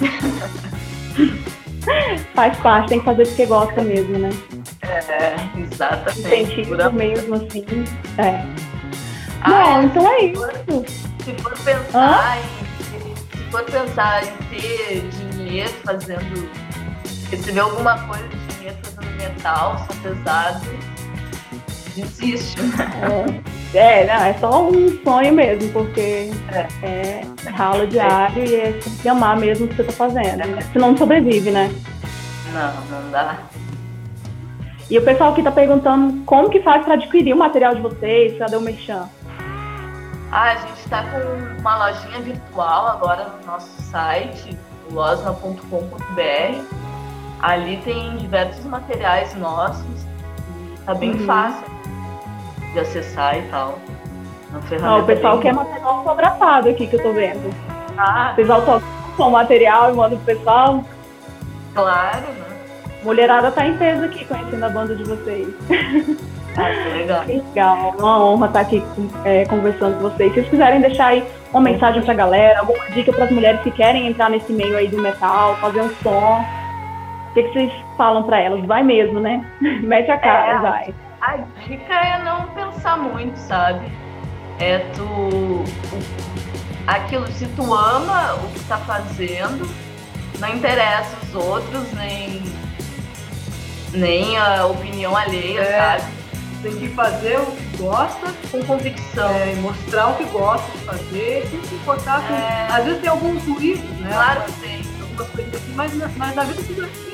Faz 2.34 2.56
parte, 2.58 2.88
tem 2.90 2.98
que 2.98 3.04
fazer 3.04 3.26
porque 3.26 3.46
gosta 3.46 3.82
mesmo, 3.82 4.18
né? 4.18 4.30
É, 4.82 5.34
exatamente. 5.58 6.20
Incentivo 6.20 6.92
mesmo 6.92 7.34
assim. 7.36 7.64
É. 8.18 8.44
Ah, 9.42 9.50
Bom, 9.50 9.82
então 9.84 10.06
é 10.12 10.24
isso. 10.24 10.84
Se 11.24 11.32
for 11.42 11.56
pensar 11.58 12.38
em, 12.38 12.42
se 13.38 13.44
for 13.50 13.64
pensar 13.64 14.22
em 14.24 14.32
ter 14.50 15.08
dinheiro 15.08 15.72
fazendo, 15.84 16.50
receber 17.30 17.60
alguma 17.60 17.98
coisa 18.06 18.28
de 18.28 18.36
dinheiro 18.54 18.76
fazendo 18.82 19.16
metal, 19.16 19.86
são 19.86 19.96
pesados, 20.02 20.62
desiste? 21.94 22.58
É. 23.72 24.02
é, 24.02 24.06
não, 24.06 24.24
é 24.24 24.34
só 24.34 24.68
um 24.68 25.02
sonho 25.02 25.32
mesmo, 25.32 25.72
porque 25.72 26.30
é, 26.52 26.68
é 26.82 27.22
rala 27.50 27.86
diário 27.86 28.42
é. 28.42 28.46
e 28.46 28.54
é 28.56 28.80
que 29.02 29.08
amar 29.08 29.36
mesmo 29.36 29.66
o 29.66 29.68
que 29.68 29.76
você 29.76 29.84
tá 29.84 29.92
fazendo. 29.92 30.42
É. 30.42 30.60
Senão 30.72 30.90
não 30.90 30.96
sobrevive, 30.96 31.50
né? 31.50 31.70
Não, 32.52 33.02
não 33.02 33.10
dá. 33.10 33.38
E 34.90 34.98
o 34.98 35.04
pessoal 35.04 35.32
aqui 35.32 35.42
tá 35.42 35.52
perguntando 35.52 36.24
como 36.24 36.50
que 36.50 36.60
faz 36.62 36.84
para 36.84 36.94
adquirir 36.94 37.32
o 37.32 37.38
material 37.38 37.76
de 37.76 37.80
vocês, 37.80 38.36
cadê 38.36 38.56
o 38.56 38.60
merchan? 38.60 39.08
Ah, 40.32 40.52
a 40.52 40.56
gente 40.56 40.80
está 40.80 41.04
com 41.04 41.60
uma 41.60 41.86
lojinha 41.86 42.20
virtual 42.20 42.88
agora 42.88 43.28
no 43.28 43.46
nosso 43.46 43.70
site, 43.82 44.58
losna.com.br. 44.90 46.89
Ali 47.42 47.78
tem 47.78 48.16
diversos 48.16 48.64
materiais 48.64 49.34
nossos 49.36 50.10
tá 50.90 50.94
bem 50.94 51.12
uhum. 51.12 51.26
fácil 51.26 51.64
de 52.72 52.80
acessar 52.80 53.38
e 53.38 53.42
tal. 53.42 53.78
Ah, 54.82 54.96
o 54.96 55.04
pessoal 55.04 55.38
quer 55.38 55.52
material 55.52 55.98
autografado 55.98 56.68
aqui 56.68 56.86
que 56.86 56.96
eu 56.96 57.02
tô 57.02 57.12
vendo. 57.12 57.54
Ah. 57.96 58.34
O 59.18 59.30
material 59.30 59.92
e 59.92 59.96
mandam 59.96 60.18
pro 60.18 60.34
pessoal? 60.34 60.84
Claro, 61.74 62.20
né? 62.20 62.46
Mulherada 63.04 63.50
tá 63.52 63.66
em 63.66 63.76
peso 63.76 64.04
aqui 64.04 64.24
conhecendo 64.24 64.64
a 64.64 64.68
banda 64.68 64.96
de 64.96 65.04
vocês. 65.04 65.48
Ah, 66.56 66.70
que 66.70 66.98
legal. 66.98 67.24
Que 67.24 67.32
legal, 67.48 67.94
uma 67.98 68.24
honra 68.24 68.46
estar 68.46 68.60
aqui 68.60 68.82
é, 69.24 69.44
conversando 69.44 69.96
com 69.96 70.08
vocês. 70.08 70.30
Se 70.30 70.40
vocês 70.40 70.50
quiserem 70.50 70.80
deixar 70.80 71.06
aí 71.08 71.24
uma 71.52 71.60
mensagem 71.60 72.02
pra 72.02 72.14
galera, 72.14 72.60
alguma 72.60 72.84
dica 72.90 73.12
para 73.12 73.24
as 73.24 73.30
mulheres 73.30 73.60
que 73.60 73.70
querem 73.70 74.08
entrar 74.08 74.30
nesse 74.30 74.52
meio 74.52 74.76
aí 74.76 74.88
do 74.88 75.00
metal, 75.00 75.56
fazer 75.56 75.82
um 75.82 75.90
som, 76.02 76.44
o 77.30 77.34
que, 77.34 77.42
que 77.44 77.52
vocês 77.52 77.72
falam 77.96 78.24
para 78.24 78.40
elas? 78.40 78.64
Vai 78.66 78.82
mesmo, 78.82 79.20
né? 79.20 79.44
Mete 79.82 80.10
a 80.10 80.18
cara, 80.18 80.52
é, 80.52 80.58
vai. 80.58 80.94
A 81.20 81.36
dica 81.64 81.94
é 81.94 82.22
não 82.24 82.48
pensar 82.48 82.96
muito, 82.96 83.36
sabe? 83.36 83.86
É 84.58 84.78
tu. 84.94 85.64
Aquilo, 86.86 87.26
se 87.28 87.46
tu 87.48 87.72
ama 87.72 88.34
o 88.34 88.48
que 88.52 88.60
tá 88.64 88.78
fazendo, 88.78 89.68
não 90.40 90.48
interessa 90.48 91.16
os 91.22 91.34
outros, 91.34 91.92
nem, 91.92 92.42
nem 93.92 94.36
a 94.36 94.66
opinião 94.66 95.16
alheia, 95.16 95.60
é. 95.60 95.98
sabe? 95.98 96.20
tem 96.62 96.76
que 96.76 96.88
fazer 96.88 97.38
o 97.38 97.46
que 97.46 97.76
gosta 97.78 98.34
com 98.50 98.62
convicção. 98.64 99.30
É, 99.30 99.54
mostrar 99.56 100.08
o 100.08 100.16
que 100.16 100.24
gosta 100.24 100.70
de 100.72 100.78
fazer, 100.84 101.46
sem 101.50 101.62
se 101.64 101.74
importar 101.74 102.26
com. 102.26 102.34
É... 102.34 102.66
Às 102.70 102.84
vezes 102.84 103.00
tem 103.00 103.08
alguns 103.08 103.42
ruídos, 103.46 103.90
né? 104.00 104.10
Claro 104.12 104.42
que 104.44 104.52
tem. 104.60 104.80
Algumas 105.00 105.28
coisas 105.30 105.54
assim, 105.54 105.72
mas, 105.74 106.16
mas 106.16 106.34
na 106.34 106.44
vida 106.44 106.62
tudo 106.62 106.84
é 106.84 107.09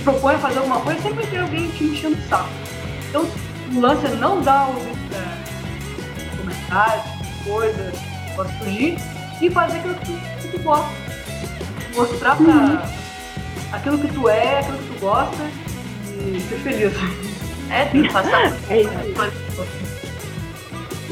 Te 0.00 0.04
propõe 0.04 0.34
a 0.34 0.38
fazer 0.38 0.58
alguma 0.60 0.80
coisa, 0.80 1.02
sempre 1.02 1.26
tem 1.26 1.40
alguém 1.40 1.68
te 1.72 1.84
enchendo 1.84 2.16
o 2.16 2.28
saco. 2.30 2.48
Então 3.10 3.26
o 3.74 3.80
lance 3.80 4.06
é 4.06 4.08
não 4.14 4.40
dar 4.40 4.68
ouvido 4.68 4.96
é, 5.14 6.36
comentários, 6.38 7.04
coisas 7.44 7.94
que 7.98 8.34
possam 8.34 8.58
surgir 8.60 8.96
e 9.42 9.50
fazer 9.50 9.78
aquilo 9.78 9.94
que 9.96 10.06
tu, 10.06 10.40
que 10.40 10.48
tu 10.48 10.62
gosta. 10.62 10.88
Mostrar 11.94 12.36
pra 12.36 12.46
uhum. 12.46 12.78
aquilo 13.72 13.98
que 13.98 14.08
tu 14.08 14.28
é, 14.30 14.60
aquilo 14.60 14.78
que 14.78 14.94
tu 14.94 15.00
gosta 15.00 15.50
e 16.06 16.40
ser 16.48 16.58
feliz. 16.60 16.92
É, 17.70 17.84
tem 17.84 18.02
que 18.02 18.08
passar 18.10 18.46
é 18.70 18.80
isso 18.80 18.90
aí. 18.98 19.14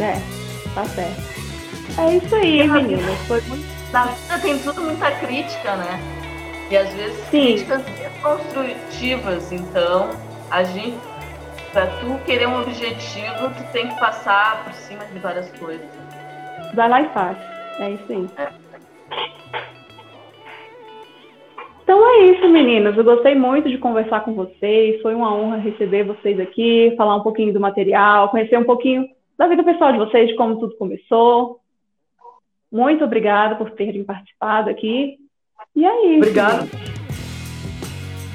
É, 0.00 0.22
tá 0.74 0.84
certo. 0.86 1.22
É 1.98 2.16
isso 2.16 2.34
aí, 2.34 2.66
meninas. 2.66 3.18
Foi 3.26 3.42
muito... 3.42 3.66
Na 3.92 4.06
vida 4.06 4.38
tem 4.38 4.58
tudo 4.60 4.80
muita 4.80 5.10
crítica, 5.10 5.76
né? 5.76 6.00
E 6.70 6.76
às 6.76 6.90
vezes 6.94 7.18
Sim. 7.30 7.44
críticas 7.44 7.82
construtivas. 8.22 9.52
Então, 9.52 10.10
a 10.50 10.62
gente, 10.64 10.98
pra 11.72 11.86
tu 11.86 12.18
querer 12.24 12.46
um 12.48 12.60
objetivo, 12.60 13.50
tu 13.56 13.72
tem 13.72 13.88
que 13.88 13.98
passar 13.98 14.64
por 14.64 14.72
cima 14.74 15.04
de 15.04 15.18
várias 15.18 15.50
coisas. 15.58 15.88
Vai 16.74 16.88
lá 16.88 17.02
e 17.02 17.08
faz. 17.10 17.38
É 17.78 17.90
isso 17.90 18.12
aí. 18.12 18.28
É. 18.36 18.68
Então 21.82 22.06
é 22.06 22.24
isso, 22.26 22.46
meninas. 22.50 22.96
Eu 22.98 23.04
gostei 23.04 23.34
muito 23.34 23.70
de 23.70 23.78
conversar 23.78 24.20
com 24.20 24.34
vocês. 24.34 25.00
Foi 25.00 25.14
uma 25.14 25.34
honra 25.34 25.56
receber 25.56 26.04
vocês 26.04 26.38
aqui, 26.38 26.92
falar 26.98 27.16
um 27.16 27.22
pouquinho 27.22 27.52
do 27.52 27.60
material, 27.60 28.28
conhecer 28.28 28.58
um 28.58 28.64
pouquinho 28.64 29.08
da 29.38 29.46
vida 29.46 29.62
pessoal 29.62 29.92
de 29.92 29.98
vocês, 29.98 30.28
de 30.28 30.36
como 30.36 30.58
tudo 30.58 30.76
começou. 30.76 31.60
Muito 32.70 33.04
obrigada 33.04 33.56
por 33.56 33.70
terem 33.70 34.04
participado 34.04 34.68
aqui. 34.68 35.16
E 35.74 35.86
é 35.86 36.06
isso. 36.08 36.18
Obrigado. 36.18 36.97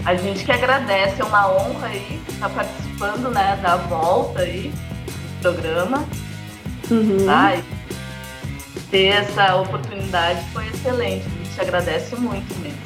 A 0.06 0.16
gente 0.16 0.44
que 0.44 0.52
agradece, 0.52 1.22
é 1.22 1.26
uma 1.26 1.50
honra 1.50 1.88
aí 1.88 2.22
estar 2.30 2.50
participando 2.50 3.30
né, 3.30 3.58
da 3.62 3.78
volta 3.78 4.42
aí 4.42 4.72
do 5.08 5.42
programa. 5.42 6.06
Uhum. 6.92 7.26
Tá? 7.26 7.54
ter 8.94 9.08
essa 9.08 9.56
oportunidade 9.56 10.40
foi 10.54 10.68
excelente. 10.68 11.26
A 11.26 11.44
gente 11.44 11.62
agradece 11.62 12.16
muito 12.16 12.56
mesmo. 12.60 12.78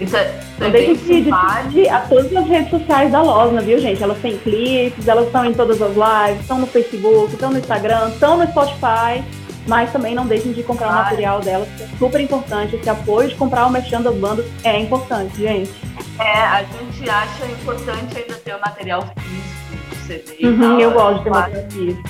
Isso 0.00 0.16
é, 0.16 0.40
de 0.70 0.96
seguir 0.96 1.88
a 1.88 2.00
todas 2.00 2.34
as 2.34 2.48
redes 2.48 2.70
sociais 2.70 3.12
da 3.12 3.20
Losna, 3.20 3.60
viu, 3.60 3.78
gente? 3.78 4.02
Elas 4.02 4.18
têm 4.18 4.38
clipes, 4.38 5.06
elas 5.06 5.26
estão 5.26 5.44
em 5.44 5.52
todas 5.52 5.80
as 5.82 5.90
lives, 5.90 6.40
estão 6.40 6.58
no 6.58 6.66
Facebook, 6.66 7.34
estão 7.34 7.52
no 7.52 7.58
Instagram, 7.58 8.08
estão 8.08 8.38
no 8.38 8.46
Spotify, 8.48 9.22
mas 9.66 9.90
também 9.92 10.14
não 10.14 10.26
deixem 10.26 10.52
de 10.52 10.62
comprar 10.62 10.88
o 10.88 10.92
material 10.92 11.40
delas, 11.40 11.68
que 11.76 11.82
é 11.82 11.88
super 11.98 12.20
importante. 12.20 12.76
Esse 12.76 12.88
apoio 12.88 13.28
de 13.28 13.34
comprar 13.34 13.66
o 13.66 13.70
Merchan 13.70 14.02
das 14.02 14.14
bandas 14.14 14.46
é 14.62 14.78
importante, 14.78 15.36
gente. 15.36 15.72
É, 16.18 16.38
a 16.38 16.62
gente 16.62 17.08
acha 17.08 17.46
importante 17.46 18.18
ainda 18.18 18.34
ter 18.34 18.54
o 18.54 18.60
material 18.60 19.02
físico, 19.16 20.06
CD 20.06 20.46
uhum, 20.46 20.60
tal, 20.60 20.80
Eu 20.80 20.90
gosto 20.92 21.18
de 21.18 21.24
ter 21.24 21.30
material 21.30 21.70
físico. 21.70 22.08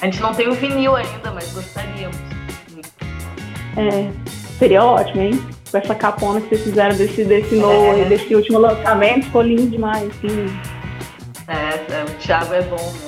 A 0.00 0.04
gente 0.04 0.20
não 0.20 0.32
tem 0.32 0.48
o 0.48 0.54
vinil 0.54 0.96
ainda, 0.96 1.30
mas 1.32 1.52
gostaríamos. 1.52 2.16
É, 3.76 4.10
seria 4.58 4.84
ótimo, 4.84 5.22
hein? 5.22 5.48
Com 5.70 5.78
essa 5.78 5.94
capona 5.94 6.40
que 6.40 6.48
vocês 6.48 6.62
fizeram 6.62 6.96
desse, 6.96 7.24
desse, 7.24 7.54
novo, 7.56 8.00
É. 8.00 8.04
desse 8.04 8.34
último 8.34 8.58
lançamento, 8.58 9.26
ficou 9.26 9.42
lindo 9.42 9.66
demais. 9.66 10.10
Sim. 10.20 10.46
É, 11.46 11.94
é, 11.94 12.04
o 12.04 12.14
Thiago 12.18 12.54
é 12.54 12.62
bom 12.62 12.76
mesmo. 12.76 13.07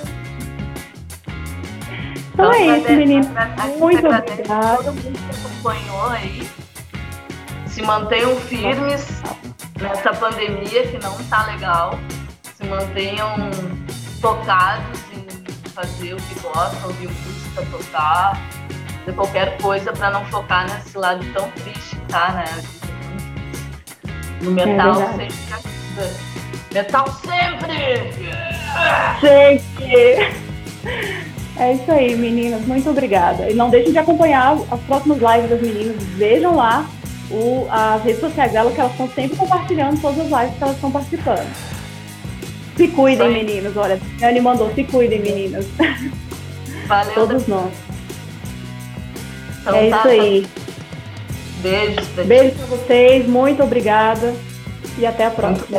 Então 2.40 2.53
é 2.53 2.61
isso, 2.61 2.70
agradece- 2.70 2.96
meninos. 2.96 3.26
agradece- 3.37 3.79
Muito 3.79 4.07
agradece 4.07 4.33
obrigada. 4.33 4.76
todo 4.76 4.87
mundo 4.94 5.18
que 5.18 5.46
acompanhou 5.46 6.07
aí. 6.09 6.48
Se 7.66 7.83
mantenham 7.83 8.37
firmes 8.37 9.22
nessa 9.81 10.12
pandemia 10.14 10.87
que 10.88 10.98
não 11.03 11.16
tá 11.24 11.46
legal. 11.46 11.98
Se 12.57 12.64
mantenham 12.66 13.50
focados 14.20 15.00
em 15.12 15.26
fazer 15.70 16.14
o 16.14 16.16
que 16.16 16.40
gostam, 16.40 16.88
ouvir 16.88 17.09
música, 17.09 17.64
tocar, 17.70 18.38
fazer 19.00 19.12
qualquer 19.16 19.57
coisa 19.62 19.92
para 19.92 20.11
não 20.11 20.24
focar 20.26 20.64
nesse 20.70 20.96
lado 20.98 21.24
tão 21.33 21.50
triste 21.53 21.96
que 21.96 22.07
tá, 22.07 22.33
né? 22.33 22.44
No 24.42 24.50
metal 24.53 24.94
verdade. 24.94 25.33
sempre 25.33 25.55
ajuda. 25.55 26.11
Metal 26.72 27.07
sempre! 27.24 28.12
Gente! 29.20 30.40
É 31.56 31.72
isso 31.74 31.90
aí, 31.90 32.16
meninas. 32.16 32.62
Muito 32.66 32.88
obrigada. 32.90 33.50
E 33.50 33.54
não 33.54 33.68
deixem 33.70 33.92
de 33.92 33.98
acompanhar 33.98 34.56
as 34.70 34.80
próximas 34.80 35.18
lives 35.18 35.50
das 35.50 35.60
meninas. 35.60 35.96
Vejam 36.16 36.54
lá 36.56 36.86
o- 37.30 37.66
as 37.70 38.02
redes 38.02 38.20
sociais 38.20 38.52
delas, 38.52 38.72
que 38.74 38.80
elas 38.80 38.92
estão 38.92 39.08
sempre 39.10 39.36
compartilhando 39.36 40.00
todas 40.00 40.18
as 40.20 40.26
lives 40.40 40.56
que 40.56 40.62
elas 40.62 40.74
estão 40.76 40.90
participando. 40.90 41.46
Se 42.76 42.88
cuidem, 42.88 43.30
meninas. 43.30 43.76
Olha, 43.76 44.00
a 44.22 44.26
Anne 44.26 44.40
mandou, 44.40 44.72
se 44.74 44.84
cuidem, 44.84 45.20
meninas. 45.20 45.66
Valeu, 46.86 47.14
Todos 47.14 47.46
nós. 47.46 47.70
então 49.60 49.74
é 49.74 49.90
tá, 49.90 49.98
isso 49.98 50.08
aí. 50.08 50.46
Beijos 51.62 52.08
pra 52.08 52.24
Beijo 52.24 52.54
pra 52.56 52.66
vocês, 52.66 53.26
muito 53.28 53.62
obrigada. 53.62 54.34
E 54.98 55.04
até 55.06 55.26
a 55.26 55.30
próxima. 55.30 55.78